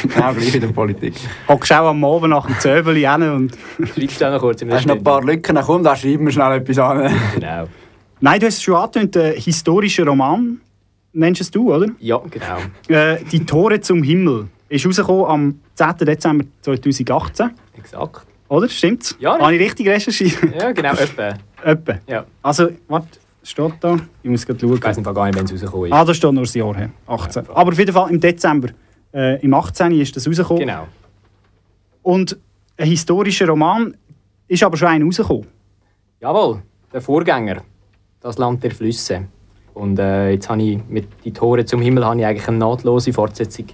[0.04, 1.16] genau gleich in der Politik.
[1.48, 3.58] Hockst auch am Abend nach dem Zöbeli hin und...
[3.96, 5.56] Schreibst du auch noch kurz Hast du noch ein paar Lücken?
[5.56, 7.12] Dann komm, da schreiben wir schnell etwas an.
[7.34, 7.68] Genau.
[8.20, 10.62] Nein, du hast es schon angetönt, einen historischen Roman
[11.14, 11.88] nennst es du, oder?
[12.00, 12.58] Ja, genau.
[12.88, 16.06] Äh, «Die Tore zum Himmel» ist rausgekommen am 10.
[16.06, 17.52] Dezember 2018.
[17.78, 18.26] Exakt.
[18.48, 18.70] Oder?
[18.70, 19.16] Stimmt's?
[19.20, 20.38] Ja, Habe ich richtig recherchiert?
[20.58, 21.34] Ja, genau, etwa.
[21.64, 21.96] Etwa.
[22.08, 22.26] Ja.
[22.42, 23.04] Also, was
[23.44, 23.98] steht da?
[24.24, 24.76] Ich muss gerade schauen.
[24.76, 25.94] Ich weiß gar nicht, wenn es rausgekommen ist.
[25.94, 26.90] Ah, da steht nur das Jahr her.
[27.08, 27.50] 18.
[27.54, 28.70] Aber auf jeden Fall im Dezember.
[29.14, 29.92] Äh, Im 18.
[30.00, 30.62] ist das rausgekommen.
[30.62, 30.88] Genau.
[32.04, 32.38] Und
[32.78, 33.96] ein historischer Roman
[34.48, 35.48] ist aber schon einer rausgekommen.
[36.20, 36.62] Jawohl,
[36.94, 37.62] der Vorgänger.
[38.22, 39.28] Das Land der Flüsse.
[39.74, 43.14] Und äh, jetzt habe ich mit «Die Tore zum Himmel» habe ich eigentlich eine nahtlose
[43.14, 43.68] Fortsetzung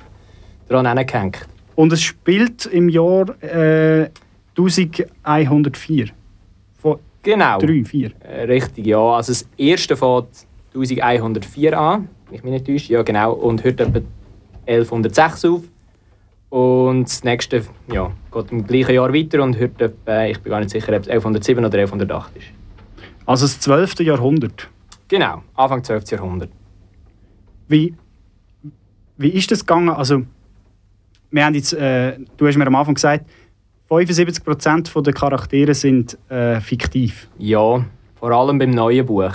[0.68, 1.48] daran angehängt.
[1.76, 4.10] Und es spielt im Jahr äh,
[4.58, 6.08] 1104.
[7.28, 7.60] Genau.
[7.60, 8.12] 3, 4.
[8.22, 9.00] Äh, richtig, ja.
[9.00, 12.94] Also das erste fängt 1104 an, wenn ich mich nicht täusche.
[12.94, 13.34] Ja, genau.
[13.34, 14.00] Und hört etwa
[14.66, 15.64] 1106 auf.
[16.50, 20.60] Und das nächste ja, geht im gleichen Jahr weiter und hört etwa, ich bin gar
[20.60, 22.46] nicht sicher, ob es 1107 oder 1108 ist.
[23.26, 24.00] Also das 12.
[24.00, 24.70] Jahrhundert.
[25.10, 26.10] Genau, Anfang 12.
[26.12, 26.52] Jahrhundert.
[27.68, 27.94] Wie,
[29.18, 29.90] wie ist das gegangen?
[29.90, 30.22] Also,
[31.32, 33.26] wir haben jetzt, äh, du hast mir am Anfang gesagt,
[33.90, 37.30] 75% der Charaktere sind äh, fiktiv.
[37.38, 37.86] Ja,
[38.20, 39.32] vor allem beim neuen Buch.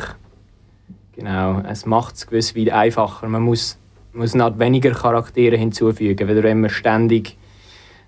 [1.16, 3.28] Genau, es macht es gewiss weit einfacher.
[3.28, 3.78] Man muss,
[4.12, 7.36] muss noch weniger Charaktere hinzufügen, weil wenn man ständig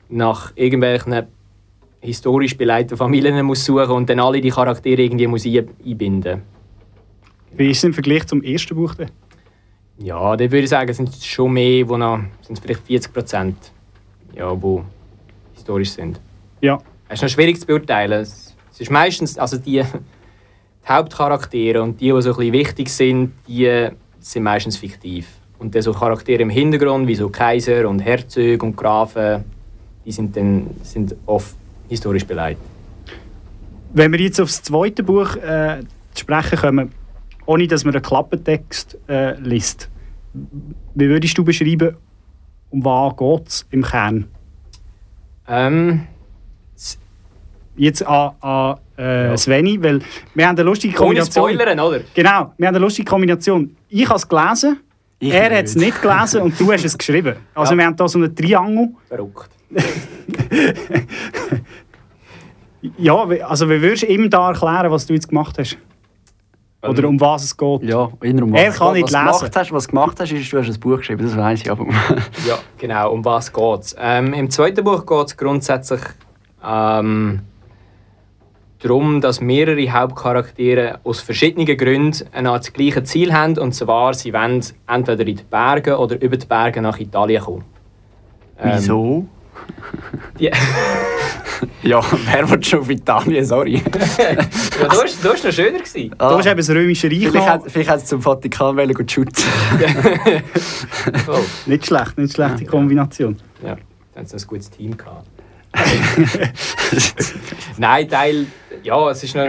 [0.09, 1.25] nach irgendwelchen
[2.01, 6.43] historisch beleiteten Familien muss suchen und dann alle die Charaktere irgendwie muss ein- einbinden
[7.57, 8.95] Wie ist es im Vergleich zum ersten Buch?
[8.95, 9.09] Denn?
[9.99, 13.13] Ja, dann würde ich sagen, sind es schon mehr, wo noch, sind es vielleicht 40
[13.13, 13.57] Prozent,
[14.35, 14.85] ja, wo
[15.55, 16.21] historisch sind.
[16.65, 16.79] Ja.
[17.09, 18.23] Es ist noch schwierig zu beurteilen.
[18.23, 23.33] Es, ist meistens, also die, die Hauptcharaktere und die, die so ein bisschen wichtig sind,
[23.47, 25.29] die sind meistens fiktiv.
[25.59, 29.45] Und dann so Charaktere im Hintergrund, wie so Kaiser und Herzog und Grafen,
[30.07, 31.55] die sind dann sind oft
[31.87, 32.63] historisch beleidigt.
[33.93, 35.83] Wenn wir jetzt aufs zweite Buch äh,
[36.15, 36.93] zu sprechen kommen,
[37.45, 39.91] ohne dass man einen Klappentext äh, liest,
[40.33, 41.95] wie würdest du beschreiben,
[42.71, 44.25] um was geht es im Kern?
[45.47, 46.07] Ähm,
[47.77, 50.01] Jetzt an, an äh, Sveni, weil
[50.35, 51.51] wir haben eine lustige Ohne Kombination.
[51.55, 52.01] Spoilern, oder?
[52.15, 53.77] Genau, wir haben eine lustige Kombination.
[53.89, 54.81] Ich habe es gelesen,
[55.19, 55.59] Ich er nicht.
[55.59, 57.35] hat es nicht gelesen und du hast es geschrieben.
[57.55, 57.79] Also Ja.
[57.79, 58.89] wir haben hier so einen Triangel.
[59.09, 59.51] Verrückt.
[62.99, 63.15] Ja,
[63.47, 65.79] also wie würdest du ihm da erklären, was du jetzt gemacht hast?
[66.87, 67.83] Oder um was es geht?
[67.85, 69.25] Ja, um Er was- kann nicht was lesen.
[69.39, 71.71] Gemacht hast, was du gemacht hast, ist, du hast ein Buch geschrieben, das weiß ich
[71.71, 71.87] aber.
[72.47, 73.13] Ja, genau.
[73.13, 73.97] Um was geht es?
[73.99, 76.01] Ähm, Im zweiten Buch geht es grundsätzlich
[76.63, 77.41] ähm,
[78.85, 83.59] darum, dass mehrere Hauptcharaktere aus verschiedenen Gründen ein Art das gleiche Ziel haben.
[83.59, 87.65] Und zwar, sie wollen entweder in die Berge oder über die Berge nach Italien kommen.
[88.59, 89.27] Ähm, Wieso?
[90.39, 90.51] Die,
[91.83, 93.75] ja, wer will schon auf Italien, sorry.
[94.19, 96.11] ja, du warst, du warst noch schöner gewesen.
[96.19, 99.09] Du hast eben das Römische Reich Vielleicht hat, vielleicht hat es zum Vatikan wollen gehen
[99.09, 99.45] shooten.
[101.29, 101.39] Oh.
[101.67, 103.37] Nicht schlecht, nicht schlechte Kombination.
[103.63, 103.77] Ja,
[104.15, 105.29] dann haben sie ein gutes Team gehabt.
[107.79, 108.47] Nein, Teil,
[108.85, 109.49] ja, es ist noch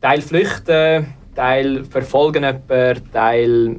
[0.00, 3.76] Teil flüchten, Teil verfolgen jemanden, Teil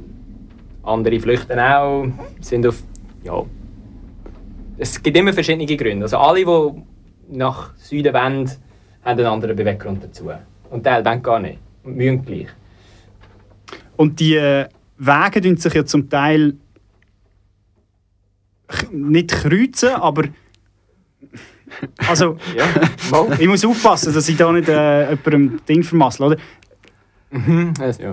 [0.82, 2.06] andere flüchten auch,
[2.40, 2.82] sind auf,
[3.22, 3.44] ja,
[4.78, 6.04] es gibt immer verschiedene Gründe.
[6.04, 8.50] Also alle, die nach Süden wollen,
[9.02, 10.30] haben einen anderen Beweggrund dazu.
[10.70, 11.58] Und Teil wollen gar nicht.
[11.82, 12.48] Und mühen gleich.
[13.96, 16.54] Und die äh, Wege tun sich ja zum Teil
[18.92, 20.24] nicht kreuzen, aber.
[22.08, 26.36] Also, Ja, ich muss aufpassen, dass ich da nicht äh, jemandem Ding vermassle, oder?
[27.30, 28.12] Mhm, also, ja.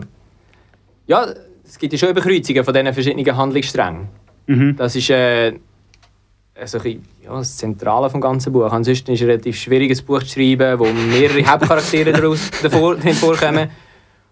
[1.07, 1.27] ja,
[1.65, 4.07] es gibt ja schon Überkreuzungen von diesen verschiedenen Handlungssträngen.
[4.47, 4.75] Mhm.
[4.75, 5.53] Das ist äh,
[6.59, 8.71] also ein ja, das Zentrale vom ganzen Buch.
[8.71, 13.69] Ansonsten ist es ein relativ schwieriges Buch zu schreiben, wo mehrere Hauptcharaktere daraus davor, vorkommen.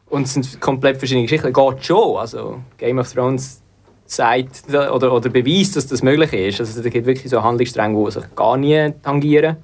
[0.10, 1.52] Und es sind komplett verschiedene Geschichten.
[1.52, 2.18] Geht schon.
[2.18, 3.63] Also Game of Thrones
[4.06, 6.60] sagt oder, oder beweist, dass das möglich ist.
[6.60, 9.58] Also es gibt wirklich so Handlungsstränge, die sich gar nie tangieren.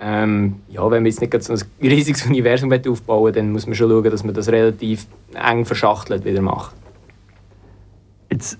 [0.00, 3.74] Ähm, ja, wenn wir jetzt nicht so ein riesiges Universum aufbauen wollen, dann muss man
[3.74, 6.74] schon schauen, dass man das relativ eng verschachtelt wieder macht.
[8.30, 8.58] Jetzt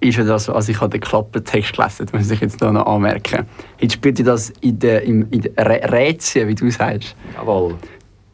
[0.00, 3.46] ist ja das, also ich habe den Klappentext gelesen, das muss ich jetzt noch anmerken.
[3.78, 7.14] Jetzt spielt ihr das in der, in, in der Rä- Rätsel, wie du sagst.
[7.36, 7.76] Jawohl.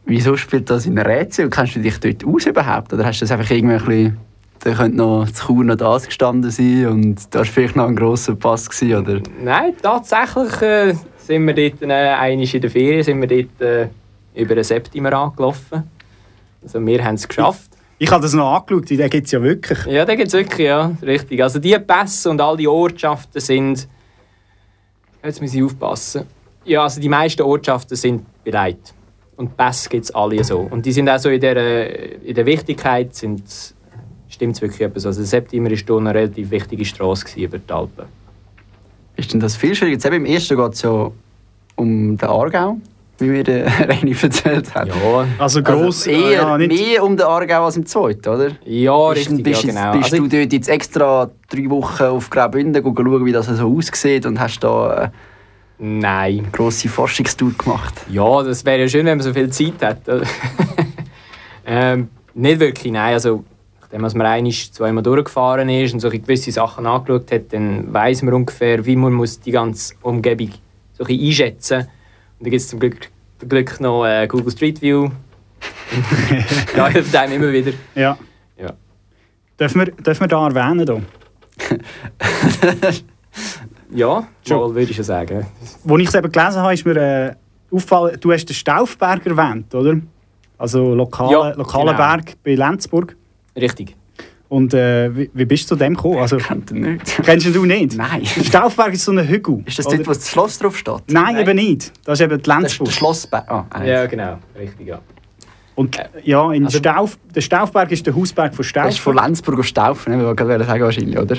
[0.05, 1.49] Wieso spielt das in der Rätsel?
[1.51, 2.91] Kennst du dich dort aus überhaupt?
[2.91, 4.17] Oder hast du das einfach irgendwie ein bisschen...
[4.59, 7.95] Da könnte noch zu Chur noch das gestanden sein und da war vielleicht noch ein
[7.95, 9.21] grosser Pass gewesen, oder?
[9.41, 13.87] Nein, tatsächlich äh, sind wir dort, äh, in der Ferien, sind wir dort äh,
[14.35, 15.83] über den Septimer angelaufen.
[16.61, 17.71] Also wir haben es geschafft.
[17.97, 19.85] Ich habe das noch angeschaut, den gibt es ja wirklich.
[19.85, 21.41] Ja, da gibt es wirklich, ja, richtig.
[21.41, 23.87] Also die Pässe und all die Ortschaften sind...
[25.23, 26.25] Jetzt muss ich aufpassen.
[26.63, 28.93] Ja, also die meisten Ortschaften sind bereit.
[29.35, 30.59] Und Pässe gibt es alle so.
[30.59, 33.43] Und die sind auch so in der, äh, in der Wichtigkeit, sind,
[34.39, 35.05] stimmt es wirklich etwas.
[35.05, 38.05] Also Septimer war hier eine relativ wichtige Straße über die Alpen.
[39.17, 39.95] Ist denn das viel schwieriger?
[39.95, 41.11] Jetzt eben im ersten geht es ja
[41.75, 42.77] um den Aargau,
[43.17, 44.87] wie mir der Reini erzählt hat.
[44.87, 48.51] Ja, Also gross, also eher ja, nicht- mehr um den Aargau als im zweiten, oder?
[48.63, 49.91] Ja, bist, richtig, bist, ja, genau.
[49.97, 54.25] Bist Also du dort jetzt extra drei Wochen auf Graubünden schauen, wie das so aussieht
[54.25, 55.11] und hast da eine
[55.99, 56.47] Nein.
[56.53, 57.95] grosse Forschungstour gemacht?
[58.09, 59.97] Ja, das wäre ja schön, wenn man so viel Zeit hat.
[61.65, 63.13] ähm, nicht wirklich, nein.
[63.15, 63.43] Also,
[63.91, 68.21] nachdem man einmal zweimal durchgefahren ist und so ein gewisse Sachen angeschaut hat, dann weiß
[68.23, 70.51] man ungefähr, wie man muss die ganze Umgebung
[70.93, 71.87] so ein einschätzen muss.
[72.39, 75.09] Und da gibt es zum Glück, zum Glück noch äh, Google Street View.
[76.75, 77.71] ja, hilft einem immer wieder.
[77.95, 78.17] Ja.
[78.57, 78.73] Ja.
[79.59, 80.85] Dürfen wir, dürfen wir da erwähnen?
[80.85, 81.01] Da?
[83.91, 84.75] Ja, Schon.
[84.75, 85.47] würde ich schon sagen.
[85.87, 87.35] Als ich es eben gelesen habe, ist mir äh,
[87.71, 89.99] aufgefallen, du hast den Staufberg erwähnt, oder?
[90.59, 91.97] Also lokale, Ja, lokalen genau.
[91.97, 93.15] Berg bei Lenzburg.
[93.61, 93.95] Richtig.
[94.47, 96.17] Und äh, wie, wie bist du zu dem gekommen?
[96.17, 97.21] Also, Kennt ihr nicht?
[97.23, 97.95] kennst du ihn nicht?
[97.95, 98.23] Nein.
[98.35, 99.61] Der Staufberg ist so ein Hügel.
[99.65, 101.03] Ist das dort, wo das Schloss drauf steht?
[101.11, 101.91] Nein, eben nicht.
[102.03, 102.87] Das ist eben die Das ist Lenzburg.
[102.87, 103.51] der Schlossberg.
[103.51, 103.83] Ah.
[103.83, 104.39] Ja, genau.
[104.57, 104.99] Richtig, ja.
[105.75, 108.85] Und ja, in Also- Stauf, der Staufberg ist der Hausberg von Stauf.
[108.85, 110.19] Das ist von Lenzburg auf Staufen, ne?
[110.19, 111.35] Ich wollte gerade sagen, wahrscheinlich, oder?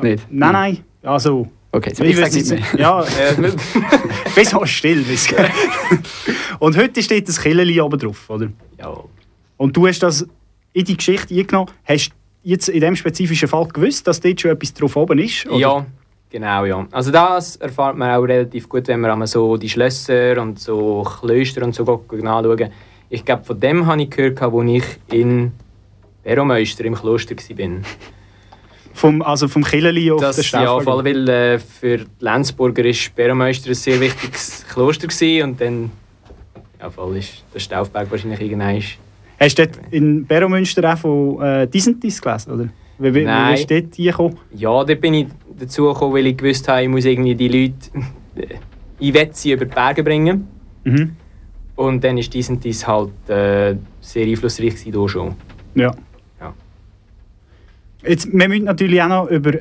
[0.00, 0.26] Nicht?
[0.30, 0.78] Nein, nein.
[1.02, 2.80] Also, Okay, so ich ich sage nicht mehr.
[2.80, 3.04] Ja,
[4.34, 5.02] bis auch still.
[5.02, 5.28] bis-
[6.58, 8.48] Und heute steht das Killeli oben drauf, oder?
[8.78, 9.04] Jawohl.
[9.56, 10.26] Und du hast das
[10.72, 11.70] in die Geschichte eingenommen.
[11.84, 15.46] Hast du jetzt in diesem spezifischen Fall gewusst, dass dort schon etwas drauf oben ist?
[15.46, 15.56] oder?
[15.56, 15.86] Ja,
[16.30, 16.86] genau, ja.
[16.90, 21.62] Also das erfahrt man auch relativ gut, wenn man so die Schlösser und so Klöster
[21.64, 22.70] und so anschauen.
[23.08, 25.52] Ich glaube, von dem habe ich gehört, als ich in
[26.22, 27.70] Beromeister im Kloster war.
[28.92, 32.84] Vom, also vom Killeli auf den Das, ja, vor allem, weil äh, für die Lenzburger
[32.84, 35.90] ist Beromeister ein sehr wichtiges Kloster gewesen und dann
[36.78, 38.82] ja, voll ist der Staufberg wahrscheinlich irgendwann
[39.40, 42.52] Hast du dort in Beromünster auch von äh, Disentis gelesen?
[42.52, 42.68] Oder?
[42.98, 43.54] Wie, wie, wie Nein.
[43.54, 44.38] bist du dort hingekommen?
[44.54, 45.26] Ja, da bin ich
[45.58, 48.08] dazu gekommen, weil ich gewusst habe, ich muss irgendwie die Leute
[49.00, 50.46] in Wetzi über die Berge bringen.
[50.84, 51.16] Mhm.
[51.76, 55.34] Und dann und dies halt äh, sehr einflussreich hier schon.
[55.74, 55.94] Ja.
[56.38, 56.54] Ja.
[58.02, 59.52] Jetzt, wir müssen natürlich auch noch über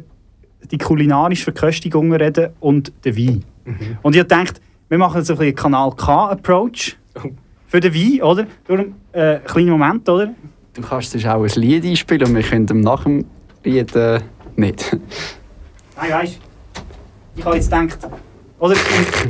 [0.70, 3.46] die kulinarische Verköstigung reden und den Wein.
[3.63, 3.98] Mhm.
[4.02, 7.30] Und ich dachte, wir machen jetzt ein bisschen Kanal K-Approach Oh.
[7.69, 8.47] Für den Wein, oder?
[8.67, 10.34] Darum, äh, kleinen Moment, oder?
[10.73, 13.25] Du kannst sonst auch ein Lied einspielen und wir können nach dem
[13.63, 14.19] Lied äh,
[14.55, 14.97] nicht.
[15.95, 16.39] Nein, weißt
[17.36, 17.99] ich habe jetzt gedacht,
[18.58, 18.75] oder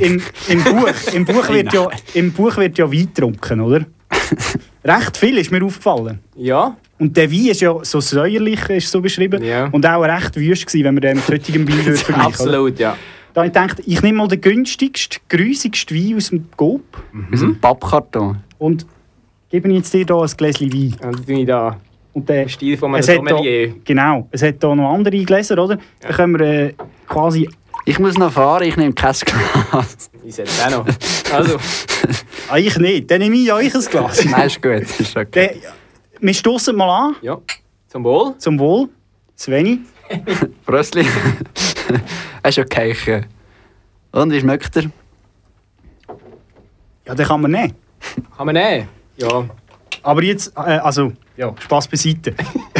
[0.00, 3.86] im, im, Buch, im, Buch wird ja, im Buch wird ja Wein getrunken, oder?
[4.84, 6.18] Recht viel ist mir aufgefallen.
[6.34, 9.44] Ja, Und der Wein ist ja so säuerlich, ist so beschrieben.
[9.44, 9.66] Ja.
[9.66, 12.26] Und auch recht wüst gewesen, wenn man den mit heutigem Wein würde vergleichen oder?
[12.26, 12.96] absolut, ja.
[13.32, 16.82] Da habe ich gedacht, ich nehme mal den günstigsten, grüssigsten Wein aus dem Coop
[17.32, 18.38] Aus dem Pappkarton.
[18.58, 18.86] und
[19.50, 20.92] gebe jetzt dir hier ein Gläschen Wein.
[20.92, 21.76] Und dann tue ich da
[22.12, 23.74] Und der, den Stil von einem hat da, Sommelier.
[23.84, 25.78] genau, es hat hier noch andere Gläser, oder?
[26.00, 26.74] Da können wir äh,
[27.06, 27.48] quasi...
[27.86, 30.10] Ich muss noch fahren, ich nehme kein Glas.
[30.22, 30.86] Ich setze auch noch.
[31.32, 31.56] Also,
[32.48, 34.24] Ah, ich nicht, dann nehme ich euch ein Glas.
[34.30, 34.82] Nein, ist gut.
[35.00, 35.60] Ist okay.
[35.62, 35.72] Der,
[36.20, 37.38] wir stoßen mal an, ja.
[37.88, 38.34] Zum Wohl.
[38.38, 38.88] zum Wohl.
[39.36, 39.80] Sveni.
[40.66, 41.06] Brösli.
[42.42, 42.90] Es ist okay.
[42.92, 43.24] ich-
[44.18, 44.84] Und wie schmeckt er?
[47.06, 47.74] Ja, den kann man nehmen.
[48.36, 48.88] Kann man nehmen.
[49.16, 49.44] Ja.
[50.02, 52.34] Aber jetzt, äh, also, ja, Spaß beiseite.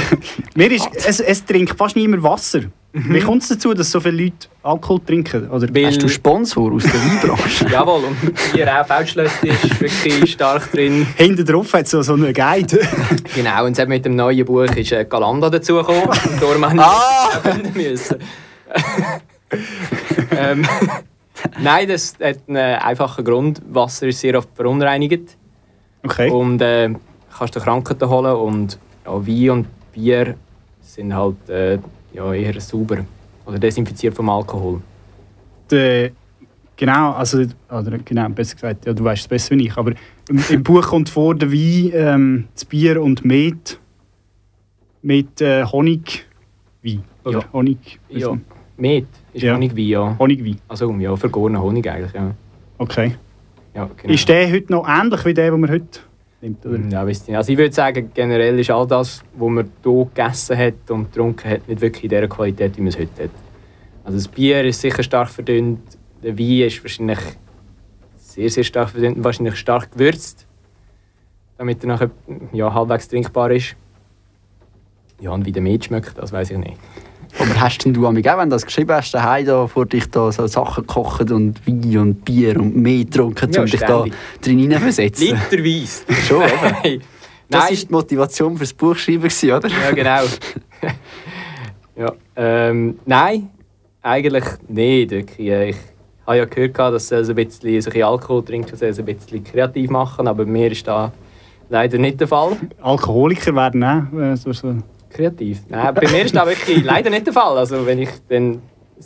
[0.54, 2.60] Mir ist, es, es trinkt fast niemand Wasser.
[2.92, 5.48] Wie kommt es dazu, dass so viele Leute Alkohol trinken?
[5.48, 7.66] Oder Weil- Hast du Sponsor aus der Weinbranche?
[7.70, 8.16] Jawohl, und
[8.52, 11.06] hier auch Feldschlösser ist wirklich stark drin.
[11.16, 12.80] hinten drauf hat es so, so einen Guide.
[13.34, 16.02] Genau, und mit dem neuen Buch ist äh, Galanda dazugekommen.
[16.08, 17.28] Und darum Ah!
[17.74, 18.16] müssen.
[20.30, 20.66] ähm,
[21.62, 23.62] Nein, das hat einen einfachen Grund.
[23.70, 25.36] Wasser ist sehr oft verunreinigt.
[26.02, 26.30] Okay.
[26.30, 26.90] Und äh,
[27.36, 28.34] kannst du Krankheiten holen.
[28.34, 30.34] Und ja, Wein und Bier
[30.80, 31.78] sind halt äh,
[32.12, 32.98] ja, eher sauber.
[33.46, 34.80] Oder desinfiziert vom Alkohol.
[35.70, 36.10] Der
[36.76, 39.92] Genau, also, oder genau, besser gesagt, ja, du weißt es besser wie ich, aber
[40.30, 43.78] im, im Buch kommt vor der Wein, ähm, das Bier und Met
[45.02, 46.24] mit äh, Honigwein.
[47.22, 47.52] Oder Ja.
[47.52, 48.00] Honig.
[48.08, 48.38] Ja,
[48.80, 49.54] Met ist Ja.
[49.54, 50.16] Honigwein, ja.
[50.18, 50.58] Honigwein.
[50.68, 52.34] Also ja, vergorener Honig eigentlich, ja.
[52.78, 53.14] Okay.
[53.74, 54.14] ja genau.
[54.14, 56.00] Ist der heute noch ähnlich wie der, den man heute
[56.40, 56.64] nimmt?
[56.64, 56.78] Oder?
[56.90, 57.36] Ja, weiss nicht.
[57.36, 61.50] Also ich würde sagen, generell ist all das, was man hier gegessen hat und getrunken
[61.50, 63.30] hat, nicht wirklich in der Qualität, wie man es heute hat.
[64.04, 65.80] Also das Bier ist sicher stark verdünnt,
[66.22, 67.18] der Wein ist wahrscheinlich
[68.16, 70.46] sehr, sehr stark verdünnt und wahrscheinlich stark gewürzt,
[71.58, 72.10] damit er nachher
[72.52, 73.76] ja, halbwegs trinkbar ist.
[75.20, 76.78] Ja, und wie der Met schmeckt, das weiß ich nicht.
[77.40, 80.30] Aber hast denn du auch, wenn du das geschrieben hast, daheim da vor dich da
[80.30, 84.04] so Sachen gekocht und Wein und Bier und Mehl getrunken, Ja, um dich da
[84.42, 85.28] drin hineinversetzen?
[85.28, 86.04] Literweise.
[86.28, 86.76] Schon, oder?
[86.82, 87.00] Nein.
[87.48, 89.68] Das war die Motivation fürs Buchschreiben, oder?
[89.68, 90.22] Ja, genau.
[91.96, 93.48] ja, ähm, nein,
[94.02, 95.10] eigentlich nicht.
[95.10, 95.48] wirklich.
[95.48, 95.76] Ich
[96.26, 99.04] habe ja gehört, dass sie also ein bisschen, so ein bisschen Alkohol trinken, sie ein
[99.04, 101.10] bisschen kreativ machen, aber mir ist das
[101.70, 102.56] leider nicht der Fall.
[102.82, 104.76] Alkoholiker werden so, so.
[105.10, 105.60] Kreativ?
[105.68, 107.58] Nein, bei mir ist das wirklich leider nicht der Fall.
[107.58, 108.62] Also wenn ich dann ein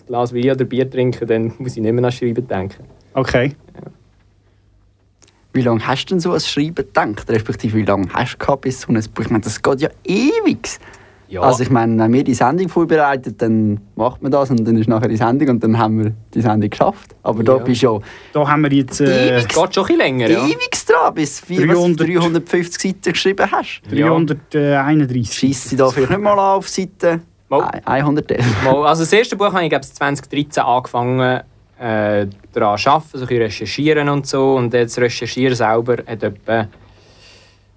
[0.07, 2.85] Glas Wein oder Bier trinke, dann muss ich nicht mehr an Schreiben denken.
[3.15, 3.57] Okay.
[5.53, 7.31] Wie lange hast du denn so an Schreiben gedacht?
[7.31, 9.23] Respektive, wie lange hast du gehabt bis so ein Buch?
[9.23, 10.79] Ich meine, das geht ja ewig.
[11.35, 11.41] Ja.
[11.43, 14.89] Also ich meine, wenn wir die Sendung vorbereitet, dann macht man das und dann ist
[14.89, 17.14] nachher die Sendung und dann haben wir die Sendung geschafft.
[17.22, 17.62] Aber da Ja.
[17.64, 18.01] bist du ja
[18.32, 20.45] Da haben wir jetzt äh, Es geht schon ein bisschen länger, ja.
[20.47, 23.82] ewig dran, bis du 300 350 Seiten geschrieben hast.
[23.91, 25.32] 331.
[25.37, 27.80] Schießt sie da vielleicht nicht mal an auf Seite Mal.
[27.85, 28.64] 111.
[28.64, 31.41] Mal, also das erste Buch habe ich glaube ich 2013 angefangen
[31.78, 34.55] äh, daran zu arbeiten, so ein bisschen recherchieren und so.
[34.55, 36.68] Und das Recherchieren selber hat etwa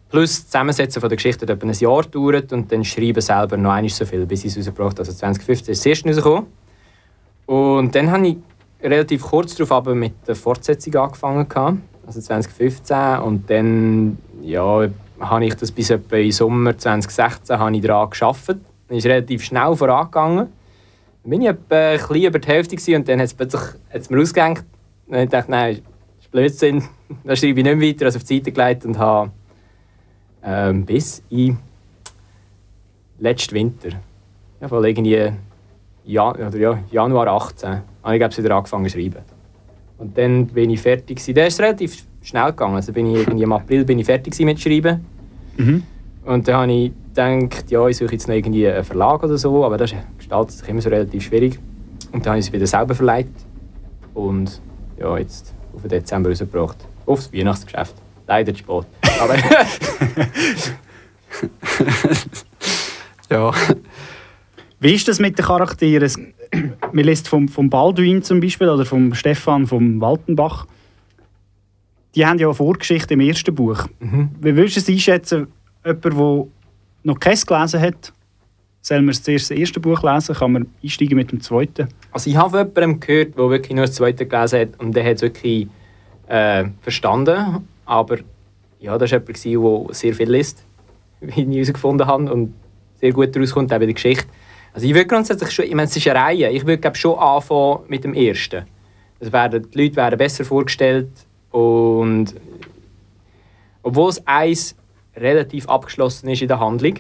[0.09, 3.57] plus das Zusammensetzen von der Geschichte hat etwa ein Jahr gedauert und dann Schreiben selber
[3.57, 5.01] noch einmal so viel, bis ich es rausgebracht habe.
[5.01, 6.47] Also 2015 ist das erste rausgekommen.
[7.45, 8.37] Und dann habe ich
[8.81, 13.19] relativ kurz darauf aber mit der Fortsetzung angefangen, also 2015.
[13.19, 14.87] Und dann ja,
[15.19, 18.61] habe ich das bis etwa im Sommer 2016 habe ich daran gearbeitet.
[18.87, 20.47] Dann ist relativ schnell vorangegangen.
[21.23, 24.09] Dann bin ich etwa ein bisschen über die Hälfte und dann hat es plötzlich hat's
[24.09, 24.63] mir ausgehängt.
[25.07, 26.83] Dann habe ich gedacht, nein, das ist Blödsinn.
[27.23, 29.31] Dann schreibe ich nicht mehr weiter, also auf die Seite gelegt und habe
[30.47, 31.57] ähm, bis in
[33.19, 33.89] letzten Winter,
[34.61, 35.31] ja, voll irgendwie
[36.05, 37.69] Jan oder ja, Januar 18,
[38.03, 39.21] habe ich glaube wieder angefangen zu schreiben.
[39.97, 41.35] Und dann bin ich fertig gewesen.
[41.35, 42.75] Der ist relativ schnell gegangen.
[42.75, 45.03] Also bin ich irgendwie im April bin ich fertig mit Schreiben.
[45.57, 45.83] Mhm.
[46.23, 49.65] Und dann habe ich gedacht, ja, ich suche jetzt noch irgendwie einen Verlag oder so,
[49.65, 51.59] aber das gestaltet sich immer so relativ schwierig.
[52.11, 53.27] Und dann habe ich es wieder selber verleiht
[54.13, 54.61] und
[54.97, 56.77] ja, jetzt auf den Dezember rausgebracht.
[57.05, 57.95] Aufs Weihnachtsgeschäft.
[58.27, 58.85] Leider zu spät.
[59.19, 59.37] Aber
[63.29, 63.51] ja.
[64.79, 66.33] Wie ist das mit den Charakteren?
[66.91, 70.65] Man liest vom, vom Balduin zum Beispiel oder vom Stefan vom Waltenbach.
[72.15, 73.85] Die haben ja eine Vorgeschichte im ersten Buch.
[73.99, 74.29] Mhm.
[74.39, 75.47] Wie würdest du es einschätzen,
[75.85, 76.47] jemand, der
[77.03, 78.13] noch keins gelesen hat,
[78.81, 81.89] soll man zuerst das erste Buch lesen, kann man einsteigen mit dem zweiten?
[82.11, 85.03] Also ich habe von jemandem gehört, der wirklich nur das zweite gelesen hat und der
[85.03, 85.67] hat es wirklich
[86.27, 87.67] äh, verstanden.
[87.85, 88.19] Aber
[88.79, 90.63] ja, das war jemand, der sehr viel liest,
[91.21, 92.53] wie ich herausgefunden habe und
[92.99, 94.27] sehr gut daraus kommt, auch bei der Geschichte.
[94.73, 97.17] Also ich würde grundsätzlich schon, ich meine, es ist eine Reihe, ich würde glaube schon
[97.17, 98.65] anfangen mit dem ersten.
[99.19, 101.09] Es werden, die Leute werden besser vorgestellt
[101.51, 102.35] und
[103.81, 104.75] obwohl es eins
[105.15, 106.95] relativ abgeschlossen ist in der Handlung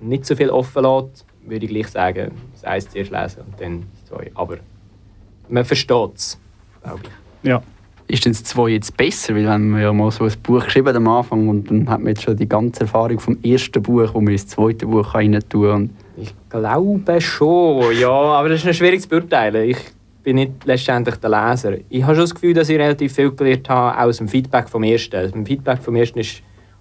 [0.00, 3.86] nicht so viel offen lässt, würde ich gleich sagen, das eins zuerst lesen und dann
[3.92, 4.30] das zwei.
[4.34, 4.58] Aber
[5.48, 6.38] man versteht es,
[6.82, 7.48] glaube ich.
[7.48, 7.62] Ja.
[8.06, 9.34] Ist denn das 2 jetzt besser?
[9.34, 12.00] Weil wenn man ja mal so ein Buch geschrieben hat am Anfang und dann hat
[12.00, 15.38] man jetzt schon die ganze Erfahrung vom ersten Buch, wo man ins zweite Buch rein
[15.48, 15.90] tun kann.
[16.16, 19.70] Ich glaube schon, ja, aber das ist noch schwierig zu beurteilen.
[19.70, 19.78] Ich
[20.22, 21.76] bin nicht letztendlich der Leser.
[21.88, 24.82] Ich habe schon das Gefühl, dass ich relativ viel gelernt habe aus dem Feedback vom
[24.82, 25.16] ersten.
[25.16, 26.26] Also Im Feedback vom ersten war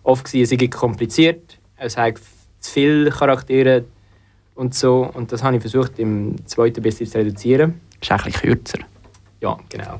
[0.04, 2.18] oft, gewesen, es sei kompliziert, es hat
[2.60, 3.86] zu viele Charaktere
[4.56, 5.10] und so.
[5.14, 7.82] Und das habe ich versucht, im zweiten ein bisschen zu reduzieren.
[8.02, 8.80] Ist bisschen kürzer.
[9.42, 10.00] Ja, genau.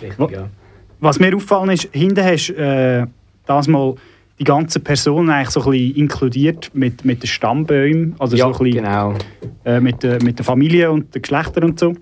[0.00, 0.48] Richtig, ja.
[1.00, 3.06] Was mir auffallen ist, hinten hast du äh,
[3.46, 3.94] das mal
[4.38, 8.58] die ganze Person eigentlich so ein bisschen inkludiert mit, mit den Stammbäumen, also Ja, so
[8.58, 9.14] ein bisschen, genau.
[9.64, 11.94] äh, mit, der, mit der Familie und den Geschlechtern und so.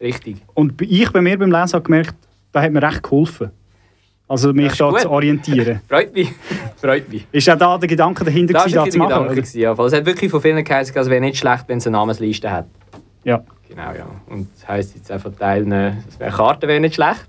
[0.00, 0.36] Richtig.
[0.54, 2.14] Und ich bei mir beim Lesen habe gemerkt,
[2.52, 3.50] da hat mir recht geholfen.
[4.26, 5.00] Also mich da gut.
[5.00, 5.80] zu orientieren.
[5.88, 6.32] Freut mich.
[6.76, 7.26] Freut mich.
[7.30, 9.08] Ist auch da der Gedanke dahinter, Das gewesen, das zu machen?
[9.10, 9.34] der Gedanke.
[9.42, 9.72] gewesen, Ja.
[9.72, 12.66] Es hat wirklich von vielen geheißen, es wäre nicht schlecht, wenn es eine Namensliste hat.
[13.24, 13.42] Ja.
[13.68, 14.06] Genau, ja.
[14.26, 17.26] Und das heisst jetzt einfach teilen, äh, es wäre Karte wäre nicht schlecht.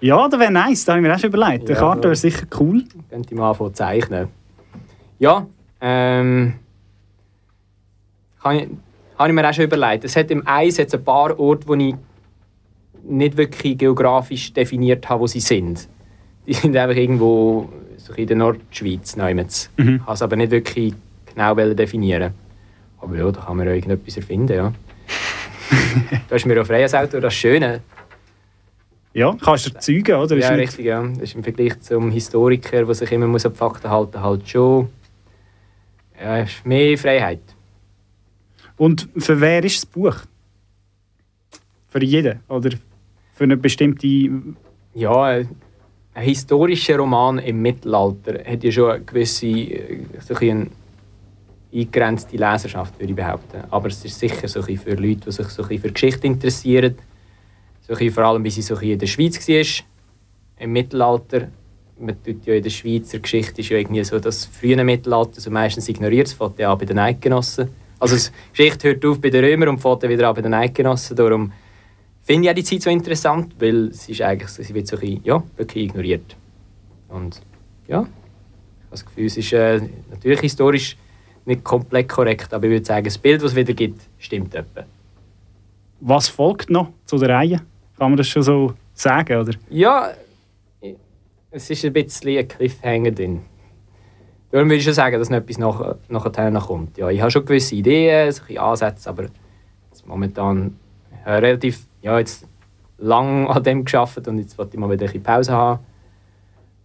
[0.00, 1.68] Ja, das wäre nice, da habe ich mir auch schon überlegt.
[1.68, 2.04] Die Ja, Karte voll.
[2.10, 2.84] wäre sicher cool.
[3.10, 4.28] Könnte ich mal anfangen zeichnen.
[5.18, 5.46] Ja,
[5.80, 6.54] ähm.
[8.42, 8.68] Kann ich,
[9.18, 10.04] habe ich mir auch schon überlegt.
[10.04, 11.94] Es hat im Eis hat's ein paar Orte, wo ich
[13.04, 15.88] nicht wirklich geografisch definiert habe, wo sie sind.
[16.46, 19.16] Die sind einfach irgendwo so in der Nordschweiz.
[19.16, 19.70] Neumetz.
[19.76, 19.96] Mhm.
[19.96, 20.94] Ich habe es aber nicht wirklich
[21.34, 22.34] genau definieren.
[23.00, 24.54] Aber ja, da kann man ja irgendetwas erfinden.
[24.56, 24.72] Ja.
[26.28, 27.80] du hast mir auch freies Auto, das Schöne.
[29.14, 30.36] Ja, kannst du erzeugen, oder?
[30.36, 30.84] Ja, richtig.
[30.84, 31.02] Ja.
[31.02, 34.48] Das ist im Vergleich zum Historiker, der sich immer muss an die Fakten halten halt
[34.48, 34.88] schon
[36.20, 37.42] ja, ist mehr Freiheit.
[38.76, 40.16] Und für wer ist das Buch?
[41.88, 42.40] Für jeden?
[42.48, 42.70] Oder
[43.32, 44.06] für eine bestimmte...
[44.94, 45.48] Ja, ein
[46.14, 50.70] historischer Roman im Mittelalter hat ja schon eine gewisse äh, so ein
[51.72, 53.64] eingegrenzte Leserschaft, würde ich behaupten.
[53.70, 56.96] Aber es ist sicher so ein für Leute, die sich so ein für Geschichte interessieren.
[57.86, 59.84] So bisschen vor allem, wie sie so in der Schweiz war,
[60.58, 61.48] im Mittelalter.
[61.98, 65.50] Man tut ja in der Schweizer Geschichte ist ja irgendwie so das frühe Mittelalter so
[65.50, 66.26] meistens ignoriert.
[66.28, 67.68] Es fängt ja an bei den Eidgenossen.
[68.00, 71.14] Also die Geschichte hört auf bei den Römern und fängt wieder an bei den Eidgenossen.
[71.14, 71.52] Darum
[72.22, 75.00] finde ich auch die Zeit so interessant, weil sie ist eigentlich, sie wird so ein
[75.00, 76.36] bisschen, ja, wirklich ignoriert.
[77.10, 77.42] Und
[77.86, 78.08] ja, ich habe
[78.90, 79.80] das Gefühl, es ist äh,
[80.10, 80.96] natürlich historisch
[81.44, 84.84] nicht komplett korrekt, aber ich würde sagen, das Bild, das es wieder gibt, stimmt etwa.
[86.00, 87.60] Was folgt noch zu der Reihe?
[87.98, 89.52] Kann man das schon so sagen, oder?
[89.70, 90.10] Ja,
[91.50, 93.42] es ist ein bisschen ein Cliffhanger drin.
[94.50, 96.96] Darum würde ich schon sagen, dass noch etwas nach, nachher noch kommt.
[96.98, 99.26] Ja, ich habe schon gewisse Ideen, so ein bisschen Ansätze, aber
[100.06, 100.76] momentan
[101.12, 102.46] ich habe relativ ja, jetzt
[102.98, 105.84] lang an dem geschafft und jetzt wollte ich mal wieder ein bisschen Pause haben.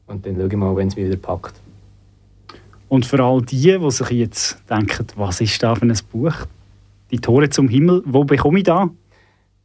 [0.07, 1.61] Und dann schaue ich mal, wenn es mich wieder packt.
[2.87, 6.33] Und für all die, die sich jetzt denken, was ist da für ein Buch?
[7.11, 8.89] Die Tore zum Himmel, wo bekomme ich da?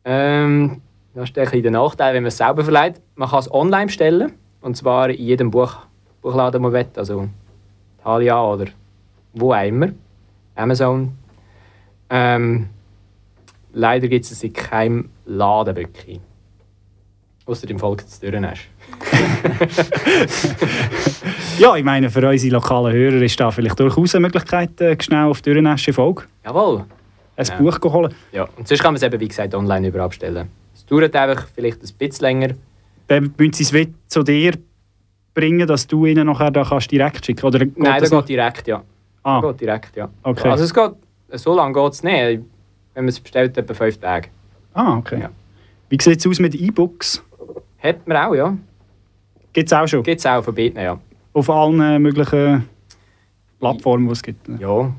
[0.04, 0.82] Ähm,
[1.14, 3.00] das ist ein bisschen der Nachteil, wenn man es selber verleiht.
[3.14, 4.32] Man kann es online bestellen.
[4.60, 5.76] Und zwar in jedem Buch,
[6.22, 6.86] Buchladen, den man will.
[6.96, 7.28] Also
[8.02, 8.66] Thalia oder
[9.34, 9.88] wo auch immer.
[10.54, 11.12] Amazon.
[12.10, 12.68] Ähm,
[13.72, 16.20] leider gibt es in keinem Laden wirklich.
[17.46, 18.68] Außer im Volk zu Dürrenesch.
[21.58, 25.26] Ja, ich meine, für unsere lokalen Hörer ist da vielleicht durchaus eine Möglichkeit, äh, schnell
[25.26, 26.84] auf Dürrenäsche Folge Jawohl.
[27.36, 27.54] ein Ja.
[27.56, 28.12] Buch zu holen.
[28.32, 30.48] Ja, und sonst kann man es eben, wie gesagt, online überall bestellen.
[30.84, 32.54] Es dauert einfach vielleicht ein bisschen länger.
[33.08, 34.54] Dann müssen sie es wieder zu dir
[35.34, 38.28] bringen, dass du ihnen nachher da kannst direkt schicken Oder geht Nein, das das geht
[38.28, 38.82] direkt, ja.
[39.22, 39.40] Ah.
[39.40, 40.08] Das geht direkt, ja.
[40.22, 40.48] Okay.
[40.48, 40.92] Also es geht,
[41.32, 42.42] so lange geht es nicht.
[42.94, 44.28] Wenn man es bestellt, etwa fünf Tage.
[44.74, 45.22] Ah, okay.
[45.22, 45.30] Ja.
[45.88, 47.22] Wie sieht es aus mit E-Books?
[47.78, 48.56] Hat man auch, ja.
[49.52, 50.02] Gibt es auch schon?
[50.02, 50.98] Gibt es auch von beiden, ja.
[51.32, 52.68] Auf allen äh, möglichen
[53.58, 54.48] Plattformen, die es gibt?
[54.60, 54.92] Ja,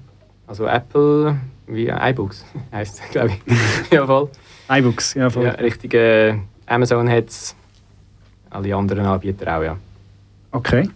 [0.48, 3.92] also Apple, wie iBooks heisst es, glaube ich.
[3.92, 4.30] Jawohl.
[4.70, 5.46] iBooks, ja voll.
[5.46, 5.94] Ja, richtig.
[5.94, 6.36] Äh,
[6.66, 7.56] Amazon hat es.
[8.50, 9.78] Alle anderen Anbieter auch, ja.
[10.52, 10.90] Okay.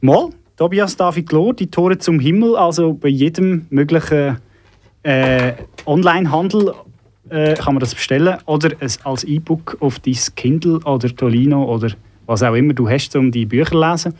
[0.00, 4.38] Mal, Tobias David Lohr, die Tore zum Himmel, also bei jedem möglichen
[5.02, 5.54] äh,
[5.86, 6.74] Onlinehandel
[7.28, 11.90] äh, kann man das bestellen oder es als E-Book auf dein Kindle oder Tolino oder
[12.26, 14.14] was auch immer du hast, um die Bücher zu lesen.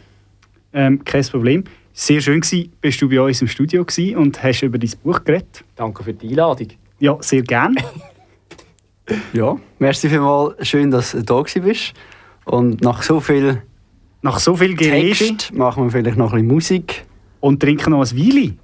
[0.72, 1.64] Ähm, kein Problem.
[1.92, 3.84] Sehr schön gewesen, bist du bei uns im Studio
[4.16, 5.64] und hast über dein Buch geredet.
[5.76, 6.68] Danke für die Einladung.
[6.98, 7.76] Ja, sehr gern.
[9.32, 10.66] Ja, merci vielmals.
[10.68, 11.92] Schön, dass du da bist.
[12.44, 13.62] Und nach so viel
[14.22, 17.04] Nach so viel Gerede Text machen wir vielleicht noch ein bisschen Musik.
[17.40, 18.54] und trinken noch ein Weile.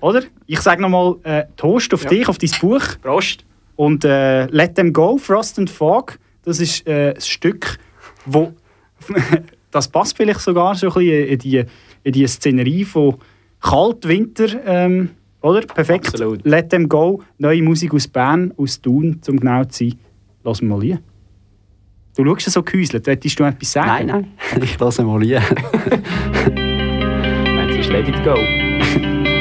[0.00, 0.22] Oder?
[0.46, 2.82] Ich sage nochmal äh, Toast auf dich, auf dein Buch.
[3.02, 3.44] Prost.
[3.76, 7.78] Und äh, Let Them Go, Frost and Fog, das ist äh, ein Stück,
[8.26, 8.52] wo
[9.70, 11.64] das passt vielleicht sogar so ein bisschen in die,
[12.04, 13.16] in die Szenerie von
[13.60, 15.10] Kalt, Winter, ähm,
[15.42, 15.60] oder?
[15.62, 16.08] Perfekt.
[16.08, 16.44] Absolut.
[16.44, 19.98] Let Them Go, neue Musik aus Bern, aus Thun, zum genau zu sein.
[20.44, 20.98] Lass mal rein.
[22.16, 24.06] Du schaust so gehäuselt, wolltest du etwas sagen?
[24.06, 25.42] Nein, nein, ich lasse mal rein.
[26.44, 28.34] Wenn es ist, let it go.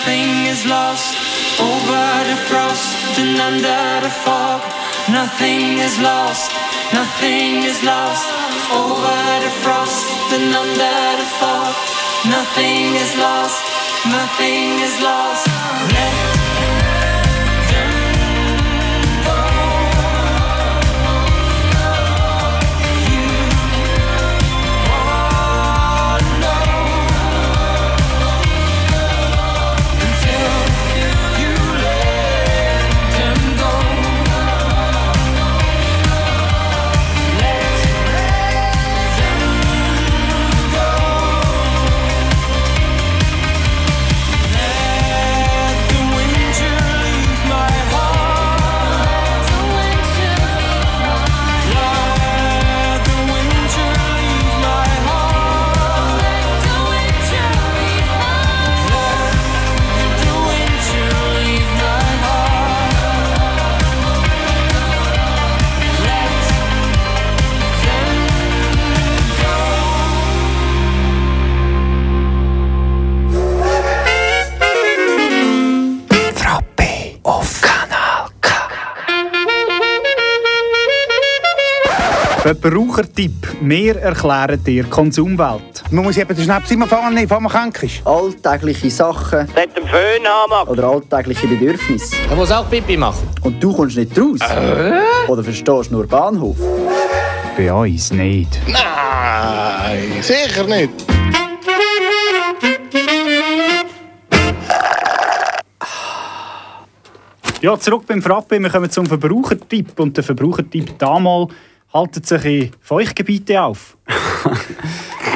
[0.00, 1.14] nothing is lost.
[1.60, 4.62] Over the frost and under the fog.
[5.10, 6.50] Nothing is lost,
[6.94, 8.24] nothing is lost.
[8.72, 11.74] Over the frost and under the fog.
[12.24, 13.60] Nothing is lost,
[14.06, 15.46] nothing is lost.
[15.92, 16.29] Let
[82.54, 83.46] Verbrauchertipp.
[83.60, 85.84] Wir erklären dir Konsumwelt.
[85.92, 88.04] Man muss eben den Schnaps immer nehmen, bevor man krank ist.
[88.04, 89.46] Alltägliche Sachen.
[89.54, 90.68] Nicht den Föhn haben.
[90.68, 92.16] Oder alltägliche Bedürfnisse.
[92.28, 93.28] Er muss auch Pipi machen.
[93.44, 94.40] Und du kommst nicht raus.
[95.28, 96.56] Oder verstehst nur Bahnhof.
[97.56, 98.58] Bei uns nicht.
[98.66, 100.90] Nein, sicher nicht.
[107.60, 108.58] Ja, zurück beim Frappe.
[108.58, 110.00] Wir kommen zum Verbrauchertipp.
[110.00, 111.52] Und der Verbrauchertipp damals
[111.92, 113.96] haltet sich in Feuchtgebieten auf.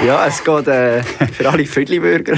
[0.05, 2.37] Ja, es geht äh, für alle Viertelbürger.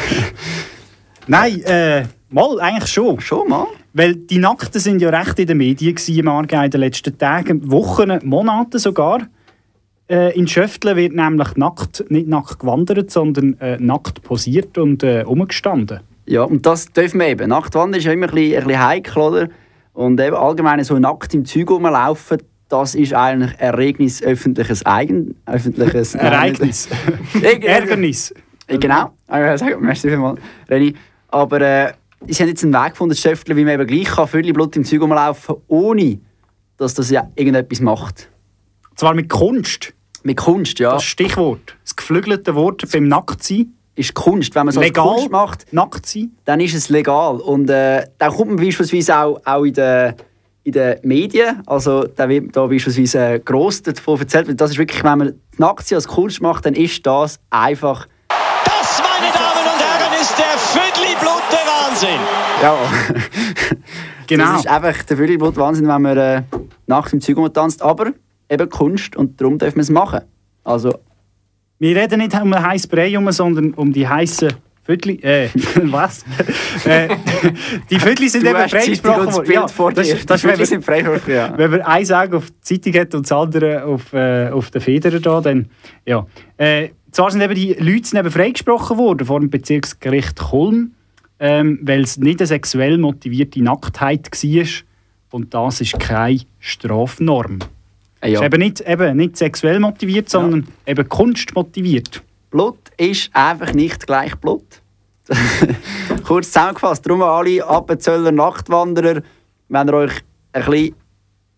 [1.26, 3.20] Nein, äh, mal, eigentlich schon.
[3.20, 3.66] Schon mal?
[3.92, 7.18] Weil die Nackten sind ja recht in den Medien gewesen im Aargau in den letzten
[7.18, 9.26] Tagen, Wochen, Monaten sogar.
[10.08, 15.24] Äh, in Schöftle wird nämlich nackt, nicht nackt gewandert, sondern äh, nackt posiert und äh,
[15.26, 16.00] umgestanden.
[16.24, 17.50] Ja, und das dürfen wir eben.
[17.50, 19.48] Nachtwandern ist ja immer ein bisschen, ein bisschen heikel, oder?
[19.92, 22.38] Und eben allgemein so nackt im Zeug rumlaufen,
[22.70, 25.36] das ist eigentlich Ereignis öffentliches Eigen...
[25.44, 26.14] Öffentliches...
[26.16, 26.88] Ereignis.
[27.42, 28.30] Ärgernis.
[28.66, 29.10] Äh, Genau.
[29.28, 30.94] Sag- Merci vielmals, Reni.
[31.28, 31.92] Aber äh,
[32.28, 34.76] sie haben jetzt einen Weg gefunden, das Schöftle, wie man eben gleich kann, völlig Blut
[34.76, 36.20] im Zeug rumlaufen ohne
[36.76, 38.30] dass das ja irgendetwas macht.
[38.96, 39.92] Zwar mit Kunst.
[40.22, 40.92] Mit Kunst, ja.
[40.92, 41.76] Das Stichwort.
[41.84, 43.74] Das geflügelte Wort beim Nacktsein.
[43.96, 44.54] Ist Kunst.
[44.54, 46.30] Wenn man so Legal Kunst macht, nackt sein.
[46.46, 47.36] dann ist es legal.
[47.36, 50.14] Und äh, dann kommt man beispielsweise auch, auch in den
[50.62, 55.02] in den Medien, also da wird da beispielsweise gross davon erzählt, weil das ist wirklich,
[55.02, 59.80] wenn man nackt sein als Kunst macht, dann ist das einfach Das, meine Damen und
[59.80, 62.20] Herren, ist der Viertelblut der Wahnsinn.
[62.62, 62.76] Ja.
[64.30, 64.52] Genau.
[64.52, 66.42] Das ist einfach der Fülliblut Wahnsinn, wenn man äh,
[66.86, 67.82] nachts im Zeug tanzt.
[67.82, 68.12] Aber
[68.48, 70.20] eben Kunst und darum dürfen wir es machen.
[70.62, 70.94] Also,
[71.80, 74.52] Wir reden nicht um ein heißes Brei, sondern um die heißen
[74.98, 75.24] Viertel.
[75.24, 75.48] Äh,
[75.84, 76.24] was?
[76.84, 77.08] äh,
[77.90, 79.68] die Viertel sind Du eben freigesprochen worden.
[79.68, 80.16] Vor das, dir.
[80.26, 81.56] das ist, wenn man- sind freigesprochen, ja.
[81.56, 84.80] Wenn man ein Auge auf die Zeitung hat und das andere auf, äh, auf den
[84.80, 85.70] Federn da, dann
[86.04, 86.26] ja.
[86.56, 90.92] Äh, zwar sind eben die Leute eben freigesprochen worden vor dem Bezirksgericht Kulm,
[91.38, 94.66] ähm, weil es nicht eine sexuell motivierte Nacktheit war.
[95.30, 97.60] Und das ist keine Strafnorm.
[98.20, 98.40] Äh, ja.
[98.40, 102.22] Ist eben nicht, eben nicht sexuell motiviert, sondern eben kunstmotiviert.
[102.50, 104.79] Blut ist einfach nicht gleich Blut.
[106.24, 109.22] Kurz zusammengefasst, darum alle Appenzöller Nachtwanderer,
[109.68, 110.12] wenn ihr euch
[110.52, 110.94] ein bisschen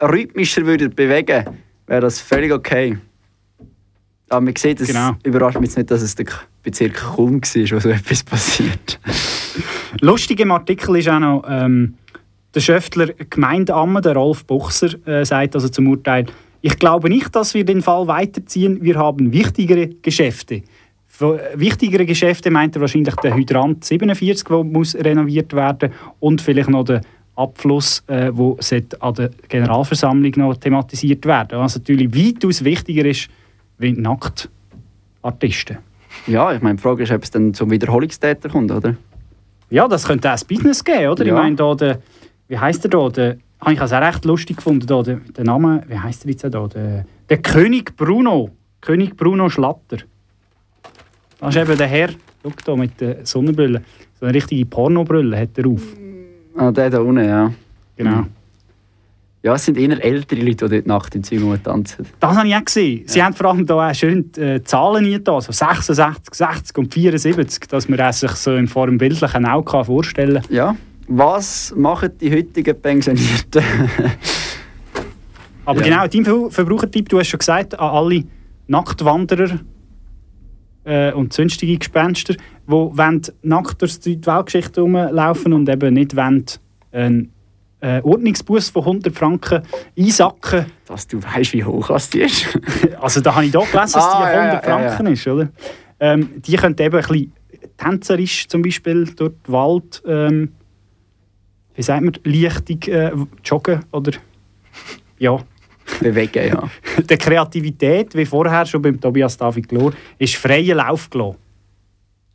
[0.00, 1.44] rhythmischer würdet bewegen
[1.86, 2.98] wäre das völlig okay.
[4.30, 5.12] Aber man sieht, es Genau.
[5.24, 6.26] überrascht mich jetzt nicht, dass es der
[6.62, 8.98] Bezirk Kulm war, wo so etwas passiert.
[10.00, 11.94] Lustig im Artikel ist auch noch, ähm,
[12.54, 16.26] der Schöftler Gemeindeamme, der Rolf Buchser, äh, sagt also zum Urteil,
[16.62, 18.82] ich glaube nicht, dass wir den Fall weiterziehen.
[18.82, 20.62] Wir haben wichtigere Geschäfte.
[21.20, 26.70] Äh, wichtigere Geschäfte meint er wahrscheinlich der Hydrant 47, der muss renoviert werden und vielleicht
[26.70, 27.02] noch der
[27.34, 28.58] Abfluss, äh, wo
[29.00, 31.58] an der Generalversammlung noch thematisiert werden.
[31.58, 33.28] Was natürlich weitaus wichtiger ist,
[33.78, 35.78] wie Nacktartisten.
[36.26, 38.96] Ja, ich meine, die Frage ist, ob es dann zum Wiederholungstäter kommt, oder?
[39.70, 41.24] Ja, das könnte auch ein Business geben, oder?
[41.24, 41.34] Ja.
[41.34, 41.98] Ich meine, da der,
[42.48, 43.08] wie heisst der da?
[43.08, 46.30] Der, habe ich also auch recht lustig gefunden, da, der, der Name, wie heisst der
[46.32, 46.66] jetzt da?
[46.66, 48.50] Der, der König Bruno.
[48.80, 49.98] König Bruno Schlatter.
[51.42, 52.08] Das ist eben der Herr,
[52.42, 53.82] schau da mit der Sonnenbrille.
[54.18, 55.82] So eine richtige Pornobrille hat er auf.
[56.56, 57.52] Ah, der da unten, ja.
[57.96, 58.24] Genau.
[59.42, 62.06] Ja, es sind eher ältere Leute, die dort Nacht in Zwiebeln tanzen.
[62.20, 63.02] Das habe ich auch gesehen.
[63.06, 67.66] Sie haben vor allem da auch schön äh, Zahlen hier, so 66, 60 und 74,
[67.68, 70.54] dass man das sich so in Form bildlichen kann vorstellen kann.
[70.54, 70.76] Ja.
[71.08, 73.64] Was machen die heutigen Pensionierten?
[75.64, 75.84] Aber Ja.
[75.84, 78.24] genau, dein Ver- Verbrauchertipp, du hast schon gesagt, an alle
[78.68, 79.58] Nacktwanderer
[80.84, 86.44] äh, und sonstige Gespenster, die wollen nackt durch die Weltgeschichte rumlaufen und eben nicht wollen,
[86.92, 87.32] einen
[87.80, 89.62] äh, Ordnungsbus von 100 Franken
[89.98, 90.66] einsacken.
[90.86, 92.58] Dass du weißt, wie hoch das ist.
[93.00, 95.26] Also da habe ich hier gelesen, dass Ah, die ja, 100 ja, ja, Franken ist,
[95.26, 95.48] oder?
[95.98, 97.32] Ähm, die können eben ein bisschen
[97.76, 100.52] tänzerisch zum Beispiel durch den Wald, ähm,
[101.74, 103.12] wie sagt man, leichtig äh,
[103.44, 104.12] joggen oder
[105.18, 105.38] ja.
[106.02, 106.70] Bewegen, ja.
[107.02, 111.36] Der Kreativität, wie vorher schon beim Tobias David Glor, ist freien Lauf gelassen.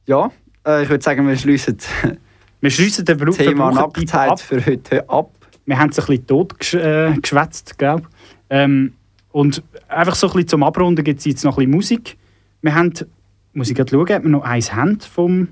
[0.06, 0.32] Ja,
[0.66, 1.78] äh, ich würde sagen, wir schließen
[2.60, 5.30] Wir schließen den Beruf Thema Nacktheit für heute ab.
[5.66, 8.08] Wir haben es ein bisschen totgeschwätzt, äh, geschwätzt, glaube ich.
[8.50, 8.94] Ähm,
[9.32, 12.18] und einfach so ein bisschen zum Abrunden gibt es jetzt noch ein bisschen Musik.
[12.62, 12.94] Wir haben,
[13.54, 15.50] muss ich gerade schauen, ob wir noch eins haben vom,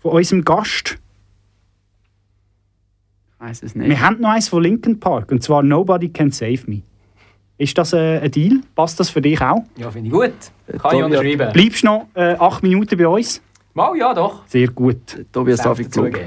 [0.00, 0.98] von unserem Gast.
[3.34, 3.88] Ich weiss es nicht.
[3.88, 6.82] Wir haben noch eins von Linkin Park, und zwar Nobody Can Save Me.
[7.58, 8.60] Ist das äh, ein Deal?
[8.76, 9.64] Passt das für dich auch?
[9.76, 10.80] Ja, finde ich gut.
[10.80, 11.52] Kann ich unterschreiben.
[11.52, 13.42] Bleibst du noch äh, acht Minuten bei uns?
[13.74, 14.46] Mal, ja, doch.
[14.46, 15.26] Sehr gut.
[15.32, 16.20] Tobias Darf David Klug.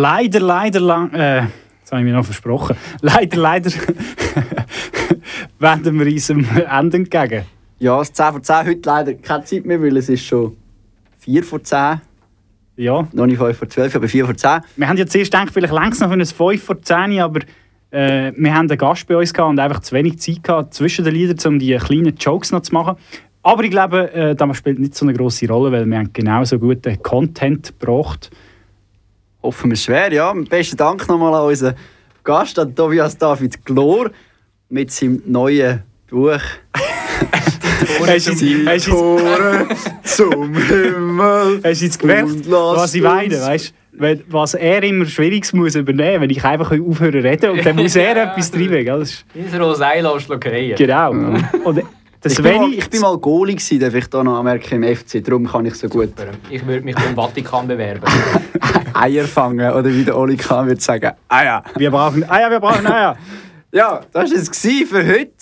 [0.00, 1.12] Leider, leider lang.
[1.12, 1.46] Äh,
[1.82, 2.76] das habe ich mir noch versprochen.
[3.02, 3.70] Leider, leider
[5.58, 7.44] wenden wir uns am Ende entgegen.
[7.78, 10.56] Ja, das 10 vor 10 heute leider keine Zeit mehr, weil es ist schon
[11.18, 12.00] 4 vor 10.
[12.76, 13.06] Ja.
[13.12, 14.60] Noch nicht 5 vor 12, aber 4 vor 10.
[14.76, 17.40] Wir haben ja zuerst gedacht, vielleicht längst noch für ein 5 vor 10, aber
[17.90, 21.04] äh, wir haben einen Gast bei uns gehabt und einfach zu wenig Zeit gehabt zwischen
[21.04, 22.96] den Liedern, um die kleinen Jokes noch zu machen.
[23.42, 26.58] Aber ich glaube, äh, das spielt nicht so eine grosse Rolle, weil wir haben genauso
[26.58, 28.30] guten Content gebracht.
[29.42, 30.32] Hoffen wir schwer, ja.
[30.32, 31.74] Besten Dank nochmal an unseren
[32.24, 34.10] Gast, an Tobias David Glor,
[34.68, 36.38] mit seinem neuen Buch.
[38.06, 38.34] Hast du
[40.04, 41.60] zum Himmel.
[41.64, 43.34] Hast du jetzt gemerkt, was ich meine?
[43.36, 43.74] uns- Weißt,
[44.30, 47.96] was er immer Schwieriges muss übernehmen wenn ich einfach aufhören zu reden und dann muss
[47.96, 48.84] er etwas treiben.
[48.84, 48.98] gell?
[49.00, 49.24] Das ist,
[50.20, 50.76] schluckereien.
[50.76, 51.10] genau.
[51.10, 51.82] Und
[52.20, 54.82] das ich, bin mal, Sveni, ich bin mal Goalie gewesen, darf ich da noch anmerken,
[54.82, 56.12] im FC, darum kann ich so gut
[56.50, 58.02] Ich würde mich beim Vatikan bewerben.
[58.94, 61.64] Eier fangen, oder wie der Oli Kahn würde sagen, Eier.
[61.76, 63.16] wir brauchen Eier, wir brauchen Eier.
[63.72, 64.58] Ja, das war es
[64.88, 65.32] für heute.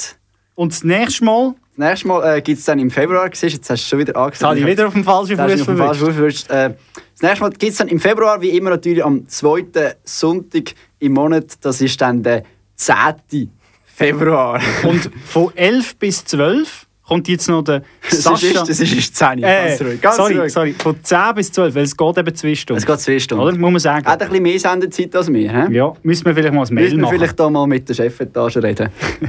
[0.54, 3.70] Und das nächste Mal, Das nächste Mal äh, gibt es dann im Februar, siehst, jetzt
[3.70, 4.40] hast du schon wieder angesagt.
[4.40, 5.36] jetzt habe ich wieder auf dem falschen.
[5.36, 6.50] Fuß verwischt.
[6.50, 6.74] Äh,
[7.12, 11.14] das nächste Mal gibt es dann im Februar, wie immer natürlich am zweiten Sonntag im
[11.14, 11.54] Monat.
[11.60, 12.44] Das ist dann der
[12.76, 13.50] 10.
[13.98, 14.60] Februar.
[14.84, 18.46] Und von 11 bis 12 kommt jetzt noch der Das Sascha.
[18.46, 19.42] ist, das ist, ist 10.
[19.42, 20.00] äh, ganz ruhig.
[20.00, 20.52] Ganz sorry, ruhig.
[20.52, 22.78] sorry, von 10 bis 12, weil es geht eben zwei Stunden.
[22.78, 23.42] Es geht zwei Stunden.
[23.44, 23.56] Oder?
[23.58, 24.06] Muss man sagen.
[24.06, 25.50] Hat ein bisschen mehr Sendezeit als wir.
[25.68, 25.74] He?
[25.74, 27.16] Ja, müssen wir vielleicht mal ein Mail Müssen wir machen.
[27.16, 28.90] vielleicht da mal mit der Chefetage reden.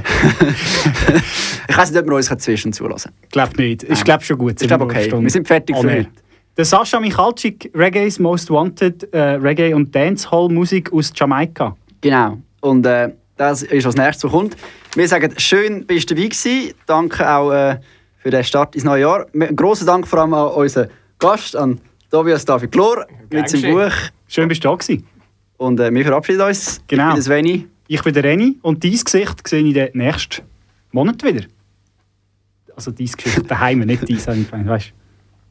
[1.68, 3.82] ich weiß nicht, ob wir uns zwei Stunden zulassen Ich glaube nicht.
[3.84, 4.60] Ich glaube schon gut.
[4.60, 5.10] Ich glaube, okay.
[5.10, 6.06] Wir sind fertig für heute.
[6.56, 11.74] Der Sascha Michalczyk, Reggae's Most Wanted, äh, Reggae- und Dancehall-Musik aus Jamaika.
[12.02, 12.38] Genau.
[12.60, 13.08] Und äh,
[13.40, 14.56] das ist was nächstes, was kommt.
[14.94, 16.74] Wir sagen, schön, bist du dabei gewesen.
[16.84, 17.78] Danke auch äh,
[18.18, 19.26] für den Start ins neue Jahr.
[19.32, 21.80] Ein grosser Dank vor allem an unseren Gast, an
[22.10, 23.76] Tobias David Klor, mit seinem.
[23.76, 23.94] Buch.
[24.28, 25.06] Schön, bist du da gewesen.
[25.56, 26.82] Und äh, wir verabschieden uns.
[26.86, 27.08] Genau.
[27.08, 27.66] Ich bin der Sveni.
[27.88, 30.42] Ich bin der Reni und dein Gesicht sehe ich den nächsten
[30.92, 31.46] Monat wieder.
[32.76, 34.92] Also dein Gesicht daheim, nicht dein, habe ich gemeint, weißt du?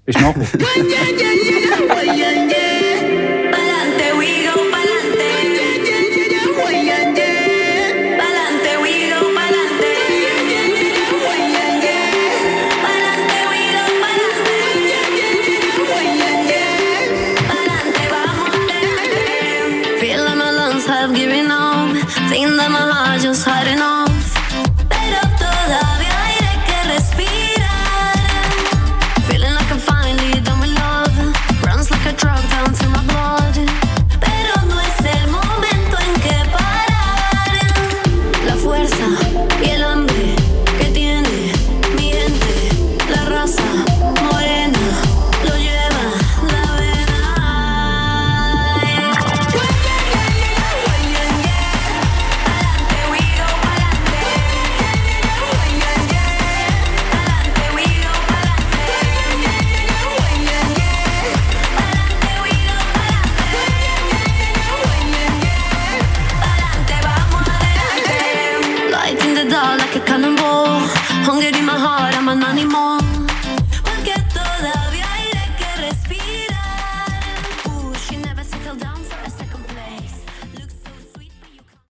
[0.06, 1.66] Bist du nachgekommen?